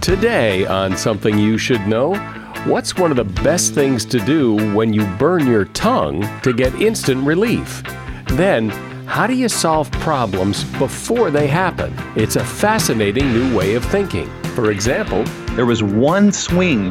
[0.00, 2.14] Today, on Something You Should Know,
[2.64, 6.74] what's one of the best things to do when you burn your tongue to get
[6.76, 7.82] instant relief?
[8.28, 8.70] Then,
[9.04, 11.94] how do you solve problems before they happen?
[12.16, 14.30] It's a fascinating new way of thinking.
[14.54, 15.24] For example,
[15.54, 16.90] there was one swing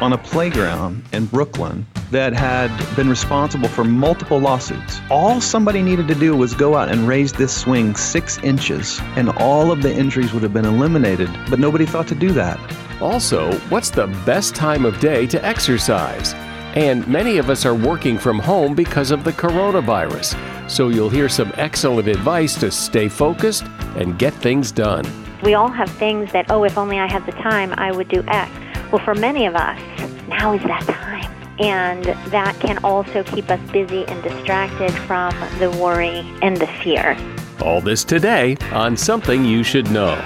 [0.00, 5.00] on a playground in Brooklyn that had been responsible for multiple lawsuits.
[5.10, 9.28] All somebody needed to do was go out and raise this swing six inches, and
[9.30, 12.58] all of the injuries would have been eliminated, but nobody thought to do that.
[13.00, 16.34] Also, what's the best time of day to exercise?
[16.74, 21.28] And many of us are working from home because of the coronavirus, so you'll hear
[21.28, 23.64] some excellent advice to stay focused
[23.96, 25.04] and get things done.
[25.42, 28.22] We all have things that, oh, if only I had the time, I would do
[28.28, 28.50] X.
[28.92, 29.78] Well, for many of us,
[30.26, 31.32] now is that time.
[31.60, 37.16] And that can also keep us busy and distracted from the worry and the fear.
[37.62, 40.20] All this today on Something You Should Know.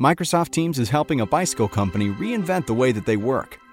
[0.00, 3.59] Microsoft Teams is helping a bicycle company reinvent the way that they work.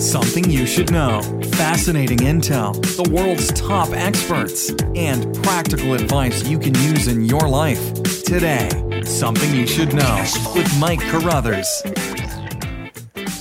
[0.00, 1.20] Something you should know.
[1.52, 7.92] Fascinating intel, the world's top experts, and practical advice you can use in your life.
[8.22, 8.70] Today,
[9.04, 11.82] Something You Should Know with Mike Carruthers.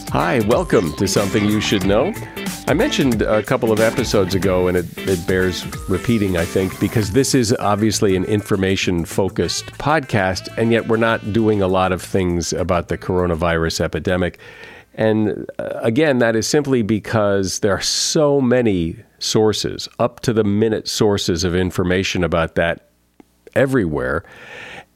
[0.09, 2.13] Hi, welcome to Something You Should Know.
[2.67, 7.13] I mentioned a couple of episodes ago, and it, it bears repeating, I think, because
[7.13, 12.01] this is obviously an information focused podcast, and yet we're not doing a lot of
[12.01, 14.39] things about the coronavirus epidemic.
[14.99, 20.43] And uh, again, that is simply because there are so many sources, up to the
[20.43, 22.89] minute sources of information about that
[23.55, 24.25] everywhere.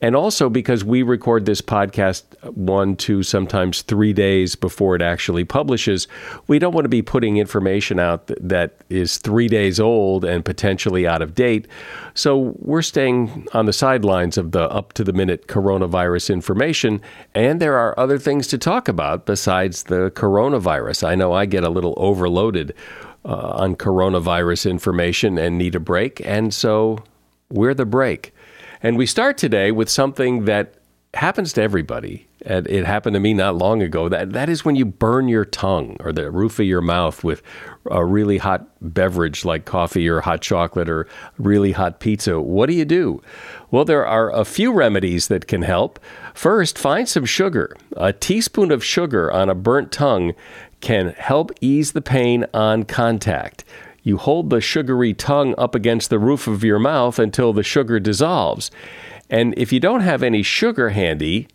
[0.03, 2.24] And also because we record this podcast
[2.56, 6.09] one, two, sometimes three days before it actually publishes,
[6.47, 11.08] we don't want to be putting information out that is three days old and potentially
[11.08, 11.69] out of date.
[12.16, 17.02] So we're staying on the sidelines of the up to the minute coronavirus information.
[17.34, 21.08] And there are other things to talk about besides the coronavirus.
[21.08, 22.75] I know I get a little overloaded
[23.24, 26.20] uh, on coronavirus information and need a break.
[26.25, 27.02] And so
[27.50, 28.34] we're the break.
[28.84, 30.74] And we start today with something that
[31.14, 32.28] happens to everybody.
[32.46, 34.10] And it happened to me not long ago.
[34.10, 37.42] That that is when you burn your tongue or the roof of your mouth with
[37.90, 41.08] a really hot beverage like coffee or hot chocolate or
[41.38, 42.42] really hot pizza.
[42.42, 43.22] What do you do?
[43.72, 45.98] Well, there are a few remedies that can help.
[46.34, 47.78] First, find some sugar.
[47.96, 50.34] A teaspoon of sugar on a burnt tongue
[50.82, 53.64] can help ease the pain on contact.
[54.03, 58.00] You hold the sugary tongue up against the roof of your mouth until the sugar
[58.00, 58.69] dissolves.
[59.30, 61.47] And if you don't have any sugar handy,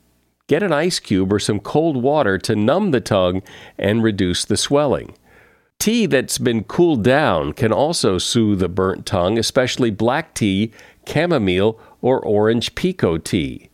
[0.47, 3.43] get an ice cube or some cold water to numb the tongue
[3.79, 5.15] and reduce the swelling.
[5.79, 10.73] Tea that's been cooled down can also soothe the burnt tongue, especially black tea,
[11.07, 13.69] chamomile, or orange pekoe tea.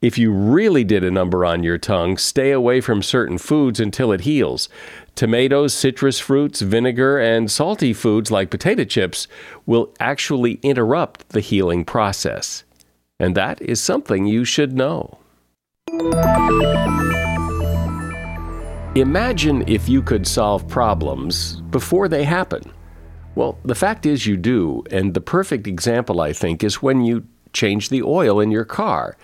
[0.00, 4.12] If you really did a number on your tongue, stay away from certain foods until
[4.12, 4.68] it heals.
[5.18, 9.26] Tomatoes, citrus fruits, vinegar, and salty foods like potato chips
[9.66, 12.62] will actually interrupt the healing process.
[13.18, 15.18] And that is something you should know.
[18.94, 22.62] Imagine if you could solve problems before they happen.
[23.34, 27.26] Well, the fact is you do, and the perfect example, I think, is when you
[27.52, 29.16] change the oil in your car.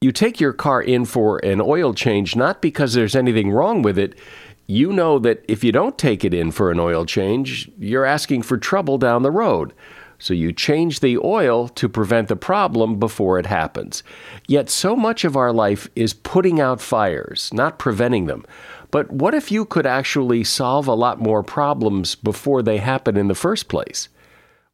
[0.00, 3.96] You take your car in for an oil change not because there's anything wrong with
[3.96, 4.18] it,
[4.66, 8.42] you know that if you don't take it in for an oil change, you're asking
[8.42, 9.72] for trouble down the road.
[10.18, 14.02] So you change the oil to prevent the problem before it happens.
[14.48, 18.44] Yet so much of our life is putting out fires, not preventing them.
[18.90, 23.28] But what if you could actually solve a lot more problems before they happen in
[23.28, 24.08] the first place?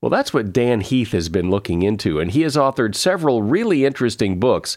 [0.00, 3.84] Well, that's what Dan Heath has been looking into, and he has authored several really
[3.84, 4.76] interesting books.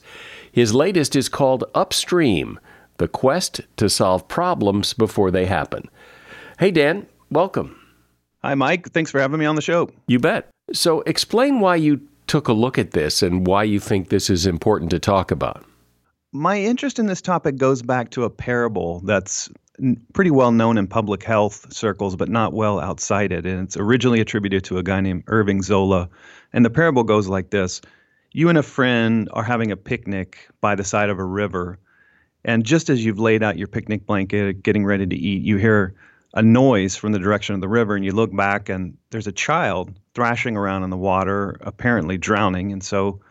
[0.51, 2.59] His latest is called Upstream
[2.97, 5.89] the quest to solve problems before they happen.
[6.59, 7.79] Hey, Dan, welcome.
[8.43, 8.91] Hi, Mike.
[8.91, 9.89] Thanks for having me on the show.
[10.07, 10.49] You bet.
[10.71, 14.45] So, explain why you took a look at this and why you think this is
[14.45, 15.65] important to talk about.
[16.31, 19.49] My interest in this topic goes back to a parable that's
[20.13, 23.45] pretty well known in public health circles, but not well outside it.
[23.45, 26.09] And it's originally attributed to a guy named Irving Zola.
[26.53, 27.81] And the parable goes like this
[28.31, 31.79] You and a friend are having a picnic by the side of a river
[32.45, 35.95] and just as you've laid out your picnic blanket, getting ready to eat, you hear
[36.35, 39.31] a noise from the direction of the river, and you look back, and there's a
[39.31, 42.71] child thrashing around in the water, apparently drowning.
[42.71, 43.21] And so,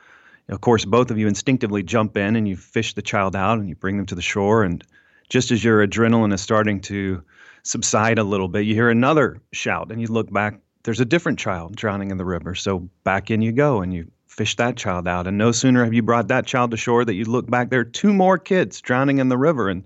[0.49, 3.69] of course, both of you instinctively jump in and you fish the child out and
[3.69, 4.65] you bring them to the shore.
[4.65, 4.85] And
[5.29, 7.23] just as your adrenaline is starting to
[7.63, 10.59] subside a little bit, you hear another shout, and you look back.
[10.83, 12.55] There's a different child drowning in the river.
[12.55, 15.27] So back in you go, and you fish that child out.
[15.27, 17.81] And no sooner have you brought that child to shore that you look back, there
[17.81, 19.69] are two more kids drowning in the river.
[19.69, 19.85] And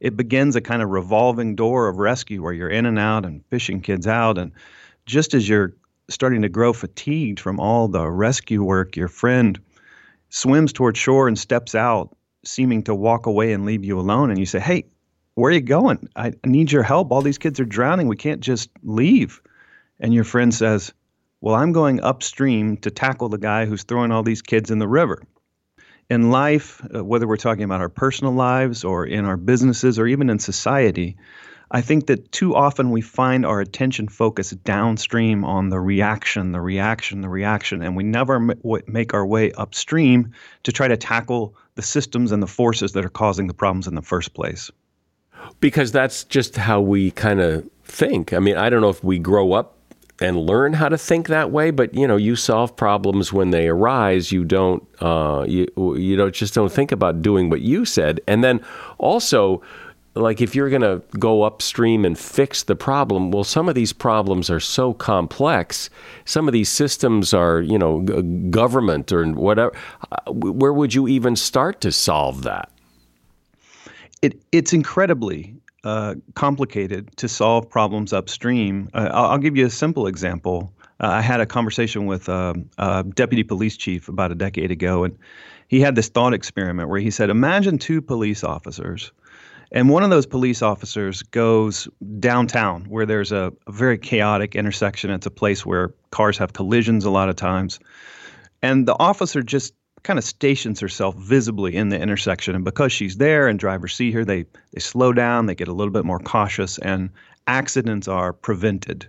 [0.00, 3.44] it begins a kind of revolving door of rescue where you're in and out and
[3.50, 4.36] fishing kids out.
[4.36, 4.52] And
[5.06, 5.74] just as you're
[6.10, 9.58] starting to grow fatigued from all the rescue work, your friend
[10.28, 14.30] swims toward shore and steps out, seeming to walk away and leave you alone.
[14.30, 14.84] And you say, Hey,
[15.34, 16.08] where are you going?
[16.16, 17.10] I need your help.
[17.10, 18.08] All these kids are drowning.
[18.08, 19.40] We can't just leave.
[20.00, 20.92] And your friend says,
[21.44, 24.88] Well, I'm going upstream to tackle the guy who's throwing all these kids in the
[24.88, 25.22] river
[26.08, 30.06] in life, uh, whether we're talking about our personal lives or in our businesses or
[30.06, 31.18] even in society,
[31.70, 36.62] I think that too often we find our attention focused downstream on the reaction, the
[36.62, 38.40] reaction, the reaction, and we never
[38.86, 40.32] make our way upstream
[40.62, 43.96] to try to tackle the systems and the forces that are causing the problems in
[43.96, 44.70] the first place.
[45.60, 48.32] Because that's just how we kind of think.
[48.32, 49.74] I mean, I don't know if we grow up
[50.20, 51.70] and learn how to think that way.
[51.70, 54.32] But you know, you solve problems when they arise.
[54.32, 58.20] You don't, uh, you you don't just don't think about doing what you said.
[58.26, 58.60] And then
[58.98, 59.62] also,
[60.14, 63.92] like if you're going to go upstream and fix the problem, well, some of these
[63.92, 65.90] problems are so complex.
[66.24, 68.00] Some of these systems are, you know,
[68.50, 69.72] government or whatever.
[70.28, 72.70] Where would you even start to solve that?
[74.22, 78.88] It, it's incredibly uh, complicated to solve problems upstream.
[78.94, 80.72] Uh, I'll, I'll, give you a simple example.
[81.00, 85.04] Uh, I had a conversation with a, a deputy police chief about a decade ago,
[85.04, 85.16] and
[85.68, 89.12] he had this thought experiment where he said, Imagine two police officers.
[89.72, 91.88] And one of those police officers goes
[92.20, 95.10] downtown where there's a, a, very chaotic intersection.
[95.10, 97.80] It's a place where cars have collisions a lot of times.
[98.62, 102.54] And the officer just kind of stations herself visibly in the intersection.
[102.54, 105.72] And because she's there and drivers see her, they, they slow down, they get a
[105.72, 107.10] little bit more cautious, and
[107.46, 109.08] accidents are prevented.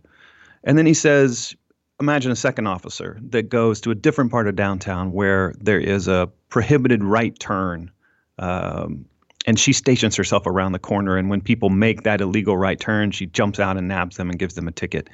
[0.63, 1.55] And then he says,
[2.01, 6.09] Imagine a second officer that goes to a different part of downtown where there is
[6.09, 7.89] a prohibited right turn.
[8.37, 9.05] Um,
[9.47, 11.15] and she stations herself around the corner.
[11.15, 14.37] And when people make that illegal right turn, she jumps out and nabs them and
[14.37, 15.09] gives them a ticket.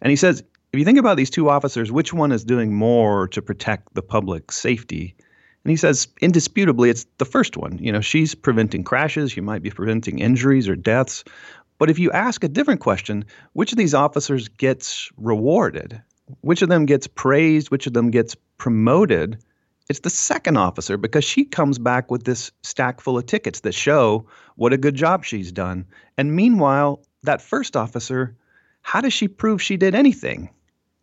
[0.00, 3.26] And he says, if you think about these two officers, which one is doing more
[3.28, 5.16] to protect the public safety?
[5.64, 7.76] And he says, indisputably, it's the first one.
[7.78, 11.24] You know, she's preventing crashes, you might be preventing injuries or deaths.
[11.78, 13.24] But if you ask a different question,
[13.54, 16.00] which of these officers gets rewarded?
[16.42, 17.70] Which of them gets praised?
[17.70, 19.42] Which of them gets promoted?
[19.88, 23.74] It's the second officer because she comes back with this stack full of tickets that
[23.74, 25.84] show what a good job she's done.
[26.16, 28.36] And meanwhile, that first officer,
[28.82, 30.50] how does she prove she did anything?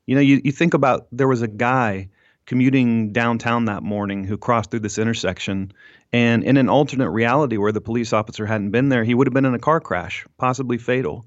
[0.08, 2.10] You know, you, you think about there was a guy
[2.48, 5.72] commuting downtown that morning who crossed through this intersection.
[6.14, 9.34] And in an alternate reality where the police officer hadn't been there, he would have
[9.34, 11.26] been in a car crash, possibly fatal.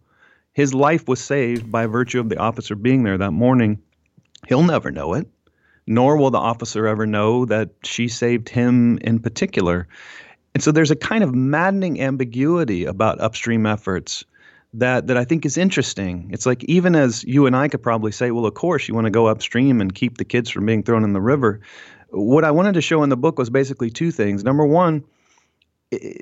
[0.55, 3.81] His life was saved by virtue of the officer being there that morning.
[4.49, 5.29] He'll never know it,
[5.87, 9.87] nor will the officer ever know that she saved him in particular.
[10.55, 14.25] And so there's a kind of maddening ambiguity about upstream efforts
[14.75, 16.31] that that I think is interesting.
[16.33, 19.07] It's like even as you and I could probably say, well, of course you want
[19.07, 21.61] to go upstream and keep the kids from being thrown in the river.
[22.11, 24.45] What I wanted to show in the book was basically two things.
[24.45, 25.05] Number one,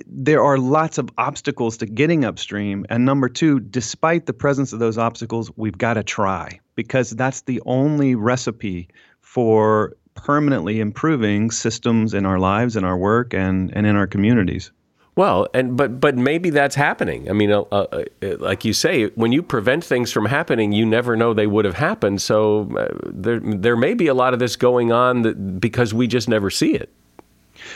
[0.06, 2.86] there are lots of obstacles to getting upstream.
[2.88, 7.42] And number two, despite the presence of those obstacles, we've got to try because that's
[7.42, 8.88] the only recipe
[9.20, 14.72] for permanently improving systems in our lives, in our work, and, and in our communities.
[15.18, 17.28] Well, and but but maybe that's happening.
[17.28, 18.04] I mean, uh, uh,
[18.38, 21.74] like you say, when you prevent things from happening, you never know they would have
[21.74, 22.22] happened.
[22.22, 26.06] So uh, there there may be a lot of this going on that, because we
[26.06, 26.88] just never see it.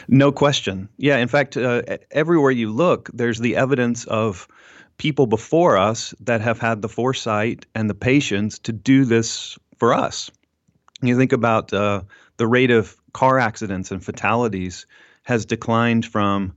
[0.07, 0.89] No question.
[0.99, 1.17] Yeah.
[1.17, 1.83] In fact, uh,
[2.13, 4.47] everywhere you look, there's the evidence of
[4.99, 9.93] people before us that have had the foresight and the patience to do this for
[9.93, 10.31] us.
[11.03, 12.03] You think about uh,
[12.37, 14.87] the rate of car accidents and fatalities
[15.25, 16.53] has declined from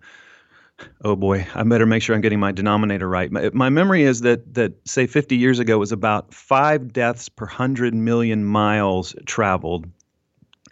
[1.04, 3.32] oh boy, I better make sure I'm getting my denominator right.
[3.32, 7.46] My, my, memory is that that say 50 years ago was about five deaths per
[7.46, 9.86] hundred million miles traveled,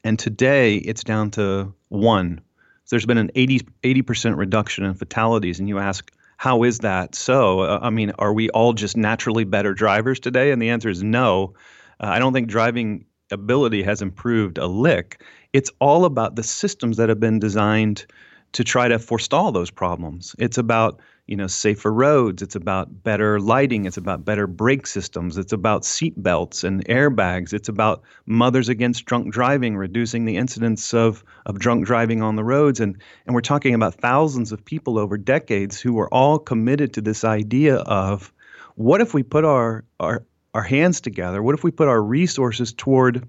[0.03, 2.41] and today it's down to one.
[2.85, 6.11] So there's been an 80 percent reduction in fatalities, and you ask.
[6.35, 7.61] How is that so?
[7.61, 10.51] Uh, I mean, are we all just naturally better drivers today?
[10.51, 11.53] And the answer is no.
[12.01, 15.23] Uh, I don't think driving ability has improved a lick.
[15.53, 18.05] It's all about the systems that have been designed
[18.53, 20.35] to try to forestall those problems.
[20.39, 22.41] It's about you know, safer roads.
[22.41, 23.85] It's about better lighting.
[23.85, 25.37] It's about better brake systems.
[25.37, 27.53] It's about seat belts and airbags.
[27.53, 32.43] It's about mothers against drunk driving, reducing the incidence of, of drunk driving on the
[32.43, 32.81] roads.
[32.81, 37.01] And, and we're talking about thousands of people over decades who were all committed to
[37.01, 38.33] this idea of
[38.75, 41.41] what if we put our, our, our hands together?
[41.41, 43.25] What if we put our resources toward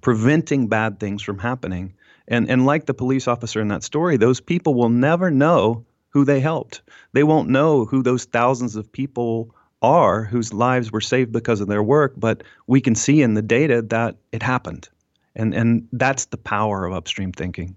[0.00, 1.94] preventing bad things from happening?
[2.28, 6.24] And, and like the police officer in that story, those people will never know who
[6.24, 6.82] they helped.
[7.12, 11.68] They won't know who those thousands of people are whose lives were saved because of
[11.68, 14.88] their work, but we can see in the data that it happened.
[15.34, 17.76] And, and that's the power of upstream thinking.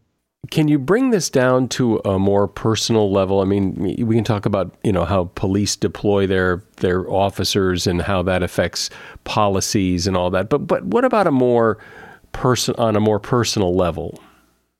[0.51, 3.41] Can you bring this down to a more personal level?
[3.41, 3.73] I mean,
[4.05, 8.43] we can talk about you know how police deploy their their officers and how that
[8.43, 8.91] affects
[9.23, 10.49] policies and all that.
[10.49, 11.79] But but what about a more
[12.31, 14.19] person on a more personal level?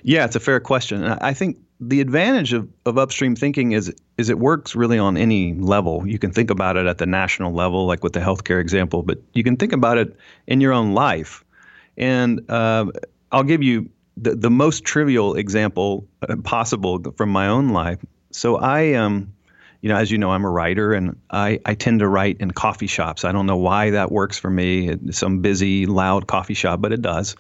[0.08, 1.04] Yeah, it's a fair question.
[1.04, 5.56] I think the advantage of, of upstream thinking is is it works really on any
[5.56, 6.08] level.
[6.08, 9.18] You can think about it at the national level, like with the healthcare example, but
[9.34, 11.44] you can think about it in your own life.
[11.98, 12.86] And uh,
[13.32, 17.98] I'll give you the, the most trivial example uh, possible from my own life.
[18.30, 19.34] So I um,
[19.86, 22.50] you know, as you know, I'm a writer and I, I tend to write in
[22.50, 23.24] coffee shops.
[23.24, 27.04] I don't know why that works for me, some busy, loud coffee shop, but it
[27.04, 27.36] does.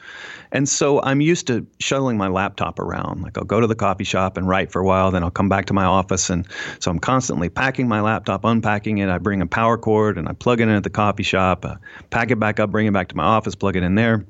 [0.51, 3.23] And so I'm used to shuttling my laptop around.
[3.23, 5.49] Like I'll go to the coffee shop and write for a while, then I'll come
[5.49, 6.29] back to my office.
[6.29, 6.47] And
[6.77, 9.09] so I'm constantly packing my laptop, unpacking it.
[9.09, 11.77] I bring a power cord and I plug it in at the coffee shop, uh,
[12.11, 14.23] pack it back up, bring it back to my office, plug it in there.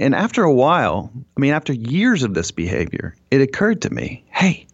[0.00, 4.24] And after a while, I mean, after years of this behavior, it occurred to me
[4.30, 4.66] hey,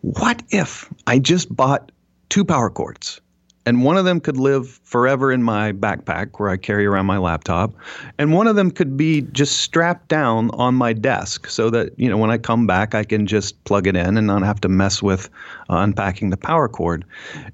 [0.00, 1.92] what if I just bought
[2.34, 3.20] two power cords.
[3.64, 7.16] And one of them could live forever in my backpack where I carry around my
[7.16, 7.72] laptop.
[8.18, 12.10] And one of them could be just strapped down on my desk so that, you
[12.10, 14.68] know, when I come back, I can just plug it in and not have to
[14.68, 15.30] mess with
[15.70, 17.04] uh, unpacking the power cord.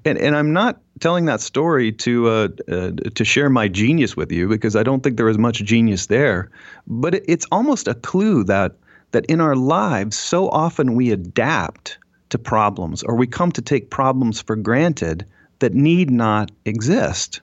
[0.03, 4.31] And, and I'm not telling that story to uh, uh, to share my genius with
[4.31, 6.49] you because I don't think there is much genius there.
[6.87, 8.73] But it, it's almost a clue that
[9.11, 11.99] that in our lives, so often we adapt
[12.31, 15.25] to problems or we come to take problems for granted
[15.59, 17.41] that need not exist.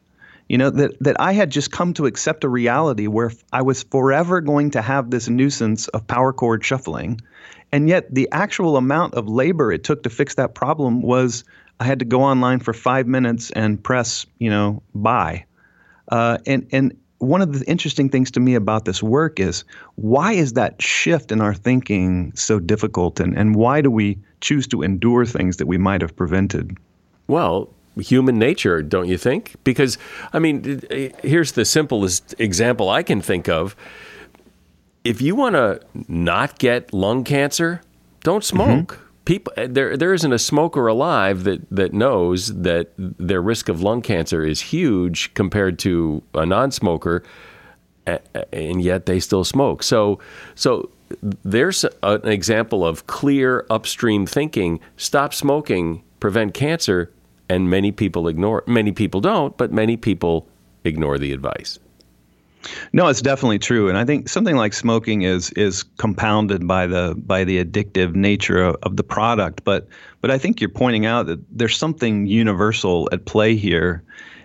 [0.48, 3.82] You know, that, that I had just come to accept a reality where I was
[3.82, 7.20] forever going to have this nuisance of power cord shuffling.
[7.70, 11.44] And yet, the actual amount of labor it took to fix that problem was
[11.80, 15.44] I had to go online for five minutes and press, you know, buy.
[16.10, 19.64] Uh, and, and one of the interesting things to me about this work is
[19.96, 24.66] why is that shift in our thinking so difficult and, and why do we choose
[24.68, 26.76] to endure things that we might have prevented?
[27.26, 29.56] Well, human nature, don't you think?
[29.64, 29.98] Because,
[30.32, 30.82] I mean,
[31.22, 33.74] here's the simplest example I can think of.
[35.04, 37.82] If you want to not get lung cancer,
[38.22, 38.94] don't smoke.
[38.94, 39.07] Mm-hmm.
[39.28, 43.82] People, eh, there, there isn't a smoker alive that, that knows that their risk of
[43.82, 47.22] lung cancer is huge compared to a non-smoker,
[48.06, 49.82] and yet they still smoke.
[49.82, 50.18] So,
[50.54, 50.88] so
[51.44, 54.80] there's an example of clear upstream thinking.
[54.96, 57.12] Stop smoking, prevent cancer,
[57.50, 58.64] and many people ignore.
[58.66, 60.48] Many people don't, but many people
[60.84, 61.78] ignore the advice.
[62.92, 67.14] No, it's definitely true, and I think something like smoking is is compounded by the
[67.16, 69.64] by the addictive nature of, of the product.
[69.64, 69.88] But
[70.20, 74.02] but I think you're pointing out that there's something universal at play here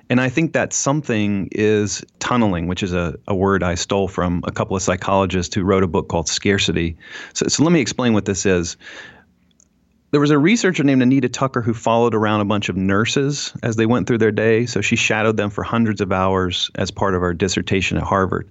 [0.09, 4.43] and I think that something is tunneling, which is a, a word I stole from
[4.45, 6.95] a couple of psychologists who wrote a book called Scarcity.
[7.33, 8.75] So, so let me explain what this is.
[10.13, 13.77] There was a researcher named Anita Tucker who followed around a bunch of nurses as
[13.77, 14.67] they went through their day.
[14.67, 18.47] So she shadowed them for hundreds of hours as part of her dissertation at Harvard.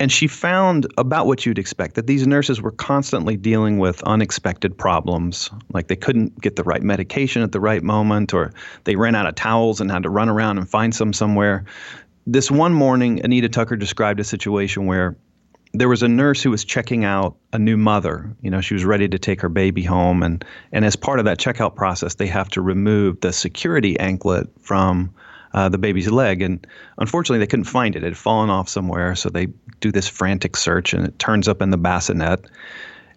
[0.00, 4.76] And she found about what you'd expect that these nurses were constantly dealing with unexpected
[4.76, 8.52] problems, like they couldn't get the right medication at the right moment, or
[8.82, 11.64] they ran out of towels and had to run around and find some somewhere.
[12.26, 15.16] This one morning, Anita Tucker described a situation where
[15.72, 18.34] there was a nurse who was checking out a new mother.
[18.42, 21.24] You know, she was ready to take her baby home, and and as part of
[21.26, 25.12] that checkout process, they have to remove the security anklet from
[25.54, 26.42] uh, the baby's leg.
[26.42, 26.66] And
[26.98, 28.02] unfortunately, they couldn't find it.
[28.02, 29.14] It had fallen off somewhere.
[29.14, 29.46] So they
[29.80, 32.44] do this frantic search and it turns up in the bassinet.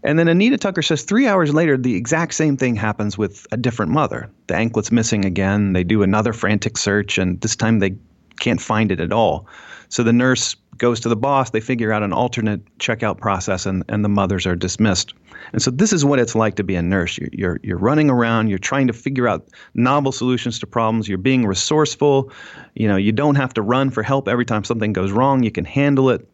[0.03, 3.57] And then Anita Tucker says three hours later, the exact same thing happens with a
[3.57, 4.31] different mother.
[4.47, 5.73] The anklet's missing again.
[5.73, 7.95] They do another frantic search, and this time they
[8.39, 9.45] can't find it at all.
[9.89, 11.51] So the nurse goes to the boss.
[11.51, 15.13] They figure out an alternate checkout process, and, and the mothers are dismissed.
[15.53, 17.19] And so this is what it's like to be a nurse.
[17.19, 18.47] You're, you're, you're running around.
[18.47, 21.07] You're trying to figure out novel solutions to problems.
[21.07, 22.31] You're being resourceful.
[22.73, 25.43] You know, you don't have to run for help every time something goes wrong.
[25.43, 26.27] You can handle it.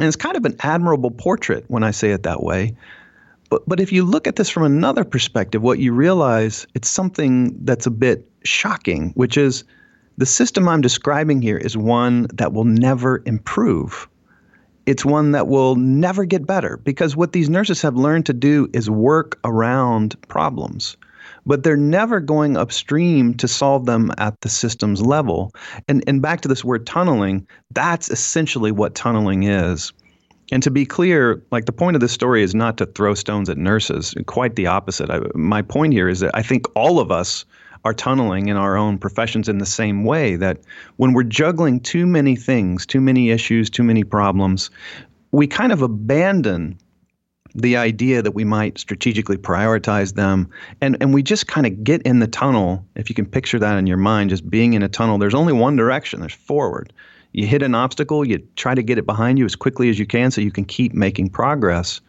[0.00, 2.76] And it's kind of an admirable portrait when I say it that way.
[3.48, 7.56] But, but if you look at this from another perspective, what you realize it's something
[7.64, 9.62] that's a bit shocking, which is
[10.22, 14.08] the system I'm describing here is one that will never improve.
[14.86, 18.68] It's one that will never get better because what these nurses have learned to do
[18.72, 20.96] is work around problems
[21.44, 25.50] but they're never going upstream to solve them at the systems level.
[25.88, 29.92] And, and back to this word tunneling, that's essentially what tunneling is.
[30.52, 33.48] And to be clear, like the point of this story is not to throw stones
[33.48, 34.14] at nurses.
[34.26, 35.10] Quite the opposite.
[35.10, 37.44] I, my point here is that I think all of us
[37.84, 40.58] are tunneling in our own professions in the same way that
[40.96, 44.70] when we're juggling too many things, too many issues, too many problems,
[45.32, 46.78] we kind of abandon
[47.54, 50.48] the idea that we might strategically prioritize them.
[50.80, 53.76] And and we just kind of get in the tunnel if you can picture that
[53.76, 55.18] in your mind just being in a tunnel.
[55.18, 56.92] There's only one direction there's forward.
[57.32, 60.06] You hit an obstacle, you try to get it behind you as quickly as you
[60.06, 62.00] can so you can keep making progress.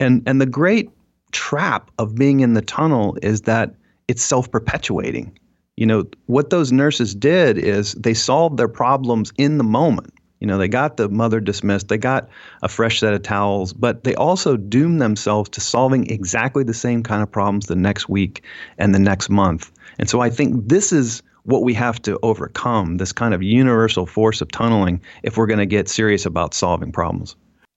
[0.00, 0.90] And and the great
[1.32, 3.74] trap of being in the tunnel is that
[4.08, 5.38] it's self-perpetuating.
[5.76, 10.12] You know, what those nurses did is they solved their problems in the moment.
[10.40, 12.28] You know, they got the mother dismissed, they got
[12.62, 17.02] a fresh set of towels, but they also doomed themselves to solving exactly the same
[17.02, 18.44] kind of problems the next week
[18.78, 19.72] and the next month.
[19.98, 24.06] And so I think this is what we have to overcome this kind of universal
[24.06, 27.34] force of tunneling if we're going to get serious about solving problems.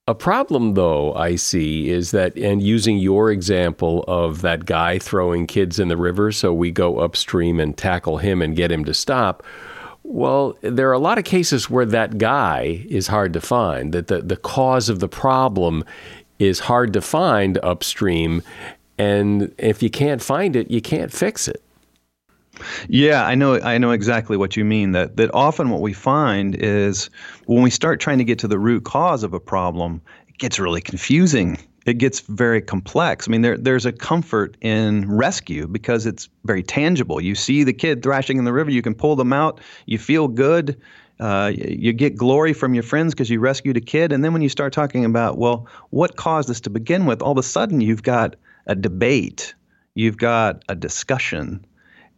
[0.08, 5.46] A problem, though, I see is that, and using your example of that guy throwing
[5.46, 8.96] kids in the river, so we go upstream and tackle him and get him to
[8.96, 9.44] stop.
[10.02, 14.08] Well, there are a lot of cases where that guy is hard to find, that
[14.08, 15.84] the, the cause of the problem
[16.40, 18.42] is hard to find upstream.
[18.98, 21.62] And if you can't find it, you can't fix it.
[22.88, 26.56] Yeah, I know I know exactly what you mean that that often what we find
[26.56, 27.10] is
[27.46, 30.60] when we start trying to get to the root cause of a problem, it gets
[30.60, 31.58] really confusing.
[31.86, 33.28] It gets very complex.
[33.28, 37.20] I mean, there, there's a comfort in rescue because it's very tangible.
[37.20, 40.28] You see the kid thrashing in the river, you can pull them out, you feel
[40.28, 40.80] good,
[41.20, 44.12] uh, you get glory from your friends because you rescued a kid.
[44.12, 47.32] And then when you start talking about, well, what caused this to begin with, all
[47.32, 48.36] of a sudden you've got
[48.68, 49.56] a debate,
[49.96, 51.66] you've got a discussion,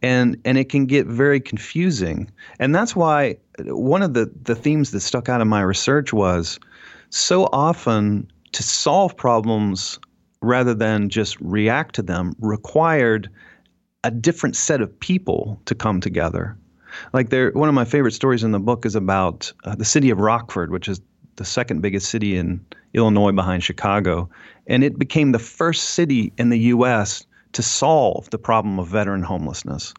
[0.04, 2.30] and and it can get very confusing.
[2.58, 6.60] And that's why one of the the themes that stuck out in my research was
[7.08, 9.98] so often to solve problems
[10.42, 13.30] rather than just react to them required
[14.04, 16.54] a different set of people to come together.
[17.14, 20.10] Like there, one of my favorite stories in the book is about uh, the city
[20.10, 21.00] of Rockford, which is
[21.36, 24.28] the second biggest city in Illinois behind Chicago,
[24.66, 29.22] and it became the first city in the U.S to solve the problem of veteran
[29.22, 29.94] homelessness.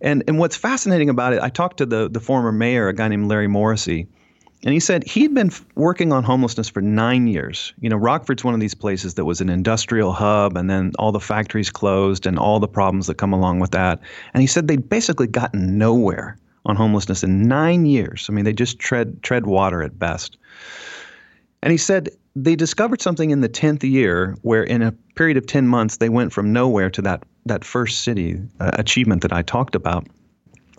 [0.00, 3.08] And, and what's fascinating about it, I talked to the, the former mayor, a guy
[3.08, 4.06] named Larry Morrissey,
[4.62, 7.72] and he said he'd been f- working on homelessness for nine years.
[7.80, 11.12] You know, Rockford's one of these places that was an industrial hub, and then all
[11.12, 14.00] the factories closed and all the problems that come along with that.
[14.34, 18.26] And he said they'd basically gotten nowhere on homelessness in nine years.
[18.28, 20.36] I mean, they just tread tread water at best.
[21.62, 25.46] And he said they discovered something in the 10th year where in a period of
[25.46, 29.42] 10 months they went from nowhere to that that first city uh, achievement that I
[29.42, 30.06] talked about.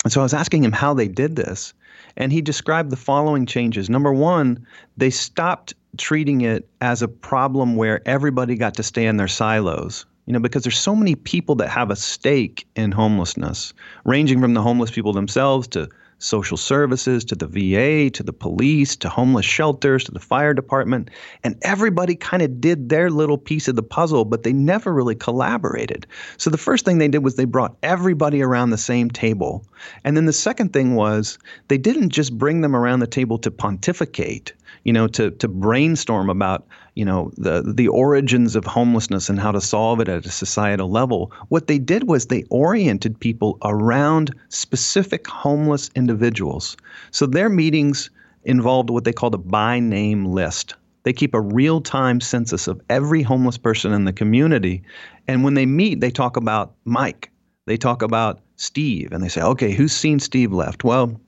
[0.04, 1.74] And so I was asking him how they did this,
[2.18, 3.90] and he described the following changes.
[3.90, 4.66] Number 1,
[4.98, 10.06] they stopped treating it as a problem where everybody got to stay in their silos.
[10.28, 13.74] You know, because there's so many people that have a stake in homelessness,
[14.06, 15.90] ranging from the homeless people themselves to
[16.22, 21.10] social services to the VA to the police to homeless shelters to the fire department.
[21.44, 25.16] And everybody kind of did their little piece of the puzzle, but they never really
[25.16, 26.06] collaborated.
[26.38, 29.66] So the first thing they did was they brought everybody around the same table.
[30.04, 33.52] And then the second thing was they didn't just bring them around the table to
[33.52, 34.54] pontificate
[34.84, 39.52] you know, to to brainstorm about, you know, the the origins of homelessness and how
[39.52, 41.32] to solve it at a societal level.
[41.50, 46.78] What they did was they oriented people around specific homeless individuals.
[47.12, 48.10] So their meetings
[48.44, 50.76] involved what they called a by name list.
[51.04, 54.84] They keep a real time census of every homeless person in the community.
[55.28, 57.32] And when they meet, they talk about Mike.
[57.66, 59.12] They talk about Steve.
[59.12, 60.84] And they say, okay, who's seen Steve left?
[60.84, 61.20] Well,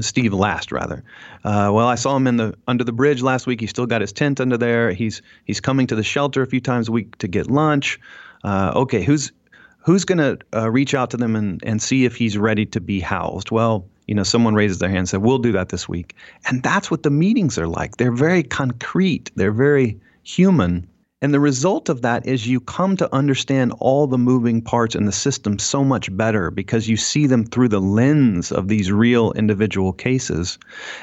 [0.00, 1.04] Steve last rather.
[1.44, 3.60] Uh, well, I saw him in the under the bridge last week.
[3.60, 4.92] He still got his tent under there.
[4.92, 8.00] He's he's coming to the shelter a few times a week to get lunch.
[8.44, 9.32] Uh, okay, who's
[9.78, 12.80] who's going to uh, reach out to them and and see if he's ready to
[12.80, 13.50] be housed?
[13.50, 16.14] Well, you know, someone raises their hand and said, "We'll do that this week,"
[16.46, 17.96] and that's what the meetings are like.
[17.96, 19.30] They're very concrete.
[19.34, 20.86] They're very human.
[21.20, 25.04] And the result of that is you come to understand all the moving parts in
[25.04, 29.32] the system so much better because you see them through the lens of these real
[29.32, 30.58] individual cases.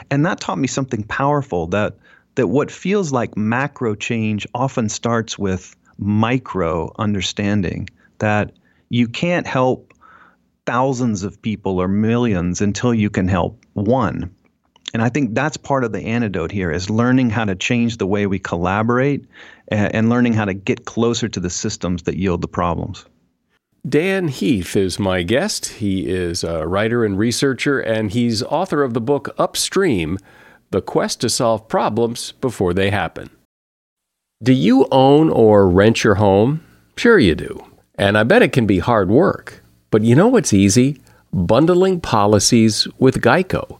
[0.10, 1.98] And that taught me something powerful that
[2.36, 8.52] that what feels like macro change often starts with micro understanding that
[8.90, 9.94] you can't help
[10.66, 14.34] thousands of people or millions until you can help one.
[14.94, 18.08] And I think that's part of the antidote here is learning how to change the
[18.08, 19.26] way we collaborate
[19.68, 23.06] and, and learning how to get closer to the systems that yield the problems.
[23.88, 25.68] Dan Heath is my guest.
[25.68, 30.18] He is a writer and researcher, and he's author of the book Upstream
[30.72, 33.30] The Quest to Solve Problems Before They Happen.
[34.42, 36.64] Do you own or rent your home?
[36.98, 37.64] Sure, you do.
[37.96, 39.64] And I bet it can be hard work.
[39.92, 41.00] But you know what's easy?
[41.32, 43.80] Bundling policies with Geico.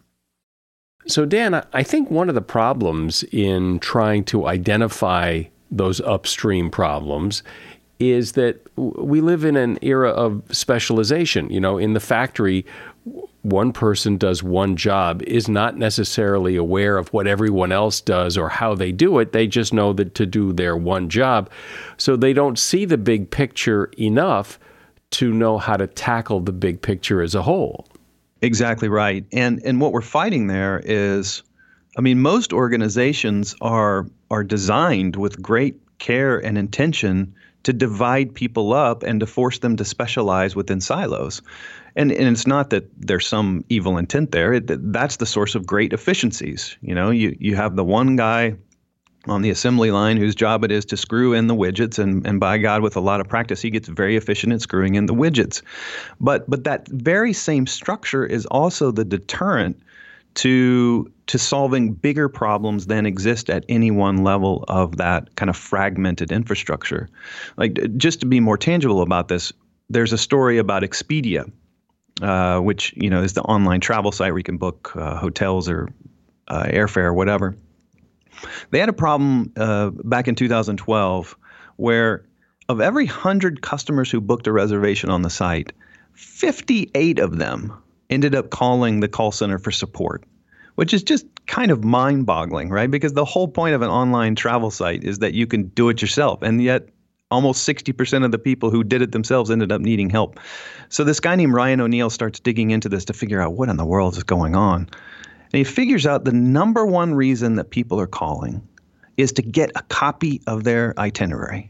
[1.07, 7.43] So, Dan, I think one of the problems in trying to identify those upstream problems
[7.99, 11.49] is that we live in an era of specialization.
[11.49, 12.65] You know, in the factory,
[13.43, 18.49] one person does one job is not necessarily aware of what everyone else does or
[18.49, 19.31] how they do it.
[19.31, 21.49] They just know that to do their one job.
[21.97, 24.59] So they don't see the big picture enough
[25.11, 27.87] to know how to tackle the big picture as a whole.
[28.41, 29.25] Exactly right.
[29.31, 31.43] And and what we're fighting there is
[31.97, 38.73] I mean most organizations are are designed with great care and intention to divide people
[38.73, 41.43] up and to force them to specialize within silos.
[41.95, 44.53] And, and it's not that there's some evil intent there.
[44.53, 46.75] It, that's the source of great efficiencies.
[46.81, 48.55] You know, you, you have the one guy
[49.27, 52.39] on the assembly line whose job it is to screw in the widgets and, and
[52.39, 55.13] by God with a lot of practice he gets very efficient at screwing in the
[55.13, 55.61] widgets.
[56.19, 59.79] But but that very same structure is also the deterrent
[60.33, 65.55] to to solving bigger problems than exist at any one level of that kind of
[65.55, 67.07] fragmented infrastructure.
[67.57, 69.53] Like just to be more tangible about this,
[69.89, 71.51] there's a story about Expedia,
[72.21, 75.69] uh, which you know is the online travel site where you can book uh, hotels
[75.69, 75.89] or
[76.47, 77.55] uh, airfare or whatever.
[78.71, 81.37] They had a problem uh, back in 2012
[81.77, 82.25] where
[82.69, 85.73] of every hundred customers who booked a reservation on the site,
[86.13, 87.73] 58 of them
[88.09, 90.23] ended up calling the call center for support,
[90.75, 92.89] which is just kind of mind boggling, right?
[92.91, 96.01] Because the whole point of an online travel site is that you can do it
[96.01, 96.41] yourself.
[96.41, 96.89] And yet,
[97.31, 100.39] almost 60% of the people who did it themselves ended up needing help.
[100.89, 103.77] So, this guy named Ryan O'Neill starts digging into this to figure out what in
[103.77, 104.89] the world is going on.
[105.53, 108.67] And he figures out the number one reason that people are calling
[109.17, 111.69] is to get a copy of their itinerary.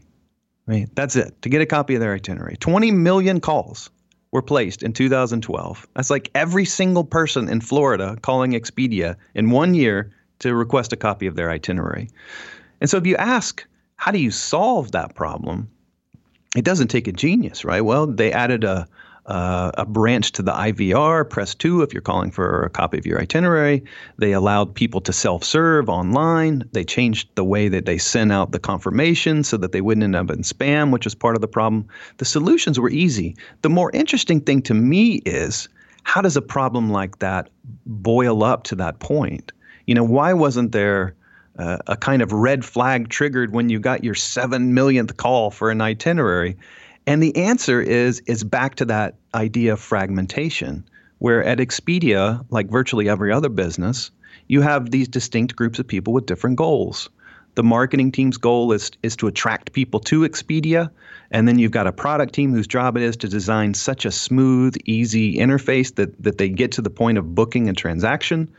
[0.66, 0.88] Right?
[0.94, 2.56] That's it, to get a copy of their itinerary.
[2.56, 3.90] 20 million calls
[4.30, 5.86] were placed in 2012.
[5.94, 10.96] That's like every single person in Florida calling Expedia in one year to request a
[10.96, 12.08] copy of their itinerary.
[12.80, 13.66] And so if you ask,
[13.96, 15.70] how do you solve that problem?
[16.56, 17.80] It doesn't take a genius, right?
[17.80, 18.88] Well, they added a
[19.26, 23.06] uh, a branch to the IVR, press two if you're calling for a copy of
[23.06, 23.84] your itinerary.
[24.18, 26.68] They allowed people to self serve online.
[26.72, 30.16] They changed the way that they sent out the confirmation so that they wouldn't end
[30.16, 31.86] up in spam, which was part of the problem.
[32.16, 33.36] The solutions were easy.
[33.62, 35.68] The more interesting thing to me is
[36.02, 37.48] how does a problem like that
[37.86, 39.52] boil up to that point?
[39.86, 41.14] You know, why wasn't there
[41.58, 45.70] uh, a kind of red flag triggered when you got your seven millionth call for
[45.70, 46.56] an itinerary?
[47.06, 50.84] And the answer is is back to that idea of fragmentation,
[51.18, 54.10] where at Expedia, like virtually every other business,
[54.48, 57.10] you have these distinct groups of people with different goals.
[57.54, 60.90] The marketing team's goal is, is to attract people to Expedia.
[61.30, 64.10] And then you've got a product team whose job it is to design such a
[64.10, 68.50] smooth, easy interface that, that they get to the point of booking a transaction.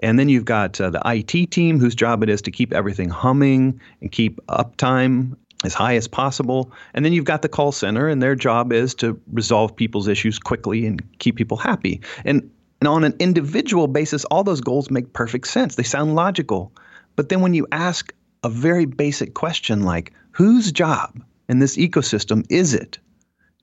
[0.00, 3.08] And then you've got uh, the IT team whose job it is to keep everything
[3.08, 6.72] humming and keep uptime as high as possible.
[6.94, 10.38] And then you've got the call center, and their job is to resolve people's issues
[10.38, 12.00] quickly and keep people happy.
[12.24, 15.74] And, and on an individual basis, all those goals make perfect sense.
[15.74, 16.72] They sound logical.
[17.16, 18.12] But then when you ask
[18.44, 22.98] a very basic question like, whose job in this ecosystem is it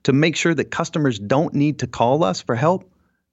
[0.02, 2.90] to make sure that customers don't need to call us for help?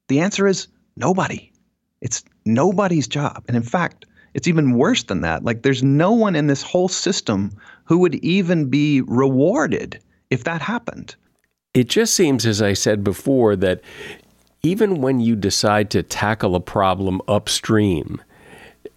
[0.07, 1.51] The answer is nobody.
[1.99, 3.43] It's nobody's job.
[3.47, 5.43] And in fact, it's even worse than that.
[5.43, 7.51] Like, there's no one in this whole system
[7.85, 11.15] who would even be rewarded if that happened.
[11.73, 13.81] It just seems, as I said before, that
[14.61, 18.21] even when you decide to tackle a problem upstream,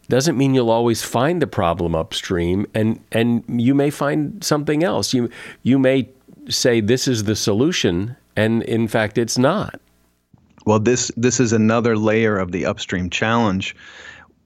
[0.09, 5.13] doesn't mean you'll always find the problem upstream and and you may find something else
[5.13, 5.29] you
[5.63, 6.09] you may
[6.49, 9.81] say this is the solution and in fact it's not
[10.65, 13.75] well this this is another layer of the upstream challenge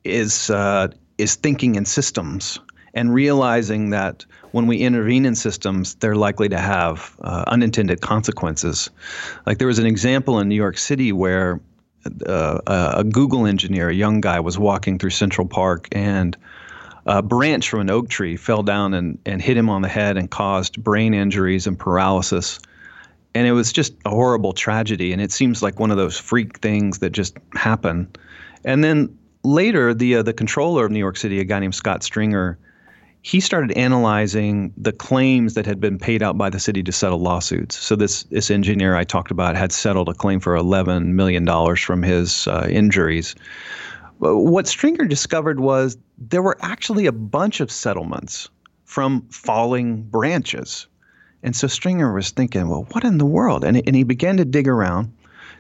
[0.04, 2.58] is uh, is thinking in systems
[2.94, 8.90] and realizing that when we intervene in systems, they're likely to have uh, unintended consequences.
[9.46, 11.60] Like there was an example in New York City where
[12.26, 16.36] uh, a Google engineer, a young guy, was walking through Central Park and
[17.06, 20.16] a branch from an oak tree fell down and, and hit him on the head
[20.16, 22.58] and caused brain injuries and paralysis.
[23.34, 25.12] And it was just a horrible tragedy.
[25.12, 28.10] And it seems like one of those freak things that just happen.
[28.64, 32.03] And then later, the uh, the controller of New York City, a guy named Scott
[32.03, 32.59] Stringer,
[33.22, 37.18] he started analyzing the claims that had been paid out by the city to settle
[37.18, 37.76] lawsuits.
[37.76, 41.81] So this this engineer I talked about had settled a claim for 11 million dollars
[41.81, 43.35] from his uh, injuries.
[44.18, 48.50] What Stringer discovered was there were actually a bunch of settlements
[48.85, 50.87] from falling branches.
[51.42, 53.64] And so Stringer was thinking, well, what in the world?
[53.64, 55.11] And, and he began to dig around.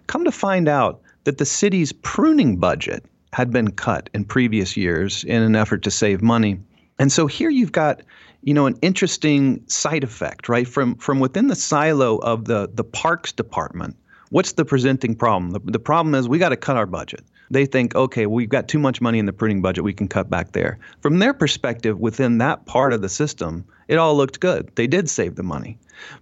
[0.08, 5.24] Come to find out that the city's pruning budget had been cut in previous years
[5.24, 6.58] in an effort to save money.
[6.98, 8.02] And so here you've got,
[8.42, 10.66] you know, an interesting side effect, right?
[10.66, 13.96] From from within the silo of the the parks department,
[14.30, 15.52] what's the presenting problem?
[15.52, 17.24] The, the problem is we got to cut our budget.
[17.52, 20.30] They think, okay, we've got too much money in the pruning budget, we can cut
[20.30, 20.78] back there.
[21.00, 24.70] From their perspective, within that part of the system, it all looked good.
[24.76, 25.76] They did save the money,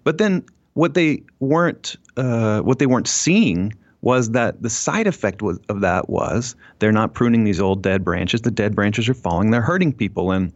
[0.04, 0.44] but then
[0.74, 5.80] what they weren't uh, what they weren't seeing was that the side effect was, of
[5.80, 8.42] that was they're not pruning these old dead branches.
[8.42, 9.50] The dead branches are falling.
[9.50, 10.30] They're hurting people.
[10.30, 10.52] And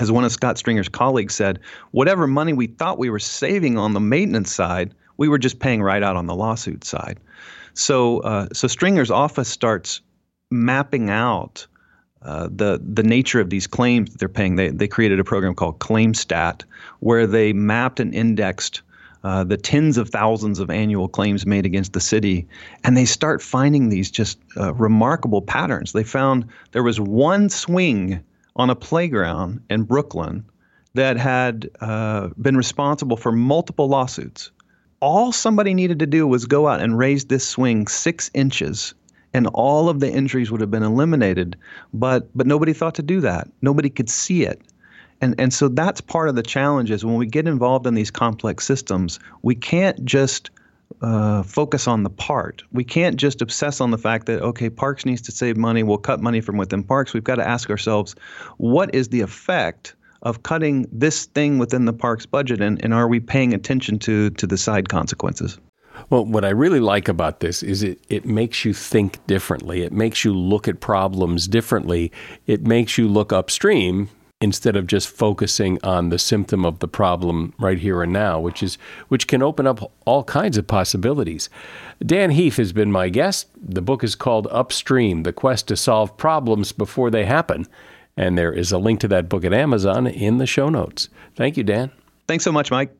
[0.00, 1.60] as one of Scott Stringer's colleagues said,
[1.92, 5.82] whatever money we thought we were saving on the maintenance side, we were just paying
[5.82, 7.20] right out on the lawsuit side.
[7.74, 10.00] So, uh, so Stringer's office starts
[10.50, 11.66] mapping out
[12.22, 14.56] uh, the the nature of these claims that they're paying.
[14.56, 16.64] They they created a program called ClaimStat,
[17.00, 18.82] where they mapped and indexed
[19.26, 22.46] uh, the tens of thousands of annual claims made against the city,
[22.84, 25.90] and they start finding these just uh, remarkable patterns.
[25.90, 28.22] They found there was one swing
[28.54, 30.44] on a playground in Brooklyn
[30.94, 34.52] that had uh, been responsible for multiple lawsuits.
[35.00, 38.94] All somebody needed to do was go out and raise this swing six inches,
[39.34, 41.56] and all of the injuries would have been eliminated.
[41.92, 43.48] But but nobody thought to do that.
[43.60, 44.62] Nobody could see it.
[45.20, 48.10] And, and so that's part of the challenge is when we get involved in these
[48.10, 50.50] complex systems, we can't just
[51.02, 52.62] uh, focus on the part.
[52.72, 55.98] We can't just obsess on the fact that, okay, Parks needs to save money, we'll
[55.98, 57.12] cut money from within Parks.
[57.12, 58.14] We've got to ask ourselves,
[58.58, 63.08] what is the effect of cutting this thing within the Parks budget, and, and are
[63.08, 65.58] we paying attention to, to the side consequences?
[66.10, 69.82] Well, what I really like about this is it, it makes you think differently.
[69.82, 72.12] It makes you look at problems differently.
[72.46, 77.54] It makes you look upstream instead of just focusing on the symptom of the problem
[77.58, 78.76] right here and now, which is
[79.08, 81.48] which can open up all kinds of possibilities.
[82.04, 83.48] Dan Heath has been my guest.
[83.56, 87.66] The book is called Upstream: The Quest to Solve Problems Before They Happen,
[88.16, 91.08] and there is a link to that book at Amazon in the show notes.
[91.34, 91.90] Thank you, Dan.
[92.28, 92.94] Thanks so much, Mike.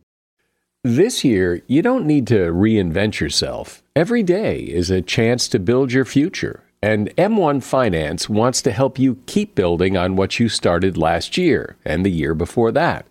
[0.85, 3.83] This year, you don't need to reinvent yourself.
[3.96, 8.96] Every day is a chance to build your future and M1 Finance wants to help
[8.96, 13.09] you keep building on what you started last year and the year before that.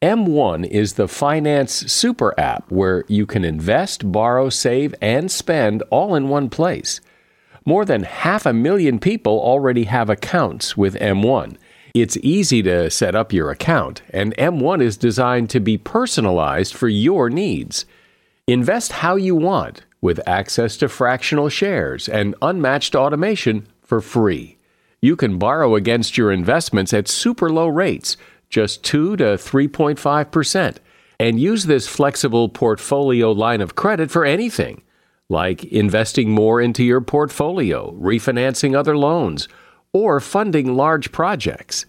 [0.00, 6.14] M1 is the finance super app where you can invest, borrow, save, and spend all
[6.14, 7.00] in one place.
[7.66, 11.56] More than half a million people already have accounts with M1.
[11.92, 16.86] It's easy to set up your account, and M1 is designed to be personalized for
[16.86, 17.86] your needs.
[18.46, 24.56] Invest how you want with access to fractional shares and unmatched automation for free.
[25.00, 28.16] You can borrow against your investments at super low rates,
[28.48, 30.76] just 2 to 3.5%,
[31.18, 34.82] and use this flexible portfolio line of credit for anything,
[35.28, 39.48] like investing more into your portfolio, refinancing other loans,
[39.92, 41.86] or funding large projects.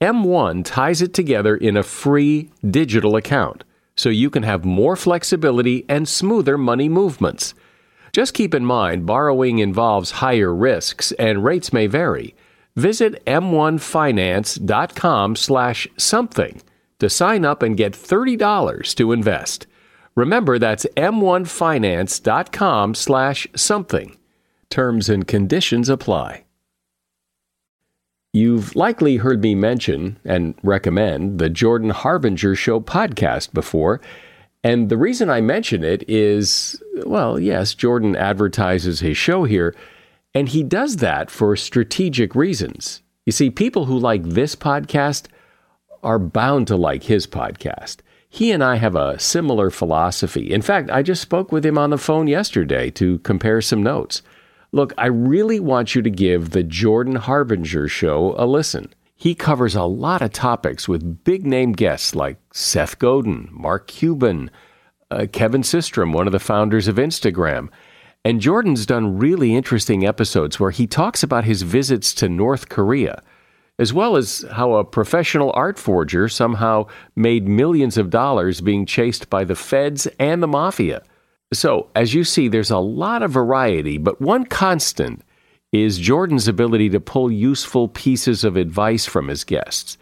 [0.00, 3.64] M1 ties it together in a free digital account
[3.96, 7.54] so you can have more flexibility and smoother money movements.
[8.12, 12.34] Just keep in mind borrowing involves higher risks and rates may vary.
[12.76, 16.62] Visit m1finance.com slash something
[16.98, 19.66] to sign up and get $30 to invest.
[20.14, 24.16] Remember, that's m1finance.com slash something.
[24.70, 26.45] Terms and conditions apply.
[28.36, 34.02] You've likely heard me mention and recommend the Jordan Harbinger Show podcast before.
[34.62, 39.74] And the reason I mention it is well, yes, Jordan advertises his show here,
[40.34, 43.00] and he does that for strategic reasons.
[43.24, 45.28] You see, people who like this podcast
[46.02, 48.00] are bound to like his podcast.
[48.28, 50.52] He and I have a similar philosophy.
[50.52, 54.20] In fact, I just spoke with him on the phone yesterday to compare some notes.
[54.72, 58.92] Look, I really want you to give the Jordan Harbinger show a listen.
[59.14, 64.50] He covers a lot of topics with big name guests like Seth Godin, Mark Cuban,
[65.10, 67.68] uh, Kevin Systrom, one of the founders of Instagram.
[68.24, 73.22] And Jordan's done really interesting episodes where he talks about his visits to North Korea
[73.78, 79.28] as well as how a professional art forger somehow made millions of dollars being chased
[79.28, 81.02] by the feds and the mafia.
[81.52, 85.22] So, as you see, there's a lot of variety, but one constant
[85.72, 89.98] is Jordan's ability to pull useful pieces of advice from his guests.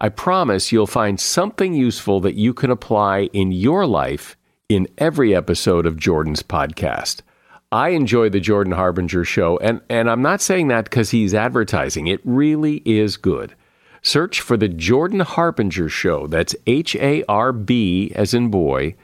[0.00, 4.36] I promise you'll find something useful that you can apply in your life
[4.68, 7.22] in every episode of Jordan's podcast.
[7.70, 12.06] I enjoy the Jordan Harbinger show, and, and I'm not saying that because he's advertising.
[12.06, 13.54] It really is good.
[14.02, 16.26] Search for the Jordan Harbinger show.
[16.28, 18.94] That's H A R B as in boy,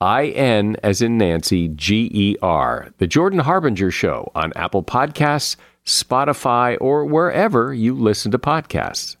[0.00, 2.88] I N as in Nancy, G E R.
[2.98, 9.16] The Jordan Harbinger show on Apple Podcasts, Spotify, or wherever you listen to podcasts.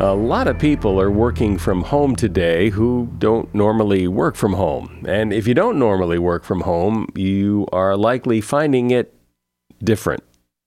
[0.00, 5.04] A lot of people are working from home today who don't normally work from home.
[5.06, 9.14] And if you don't normally work from home, you are likely finding it
[9.84, 10.24] different,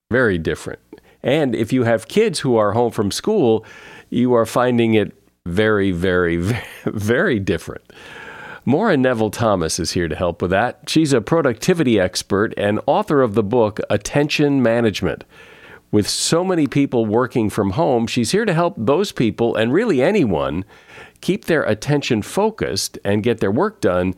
[0.10, 0.80] very different.
[1.22, 3.66] And if you have kids who are home from school,
[4.10, 5.14] you are finding it
[5.46, 6.38] very, very,
[6.86, 7.92] very different.
[8.66, 10.82] Maura Nevel Thomas is here to help with that.
[10.88, 15.24] She's a productivity expert and author of the book Attention Management
[15.96, 20.02] with so many people working from home, she's here to help those people and really
[20.02, 20.66] anyone
[21.22, 24.14] keep their attention focused and get their work done,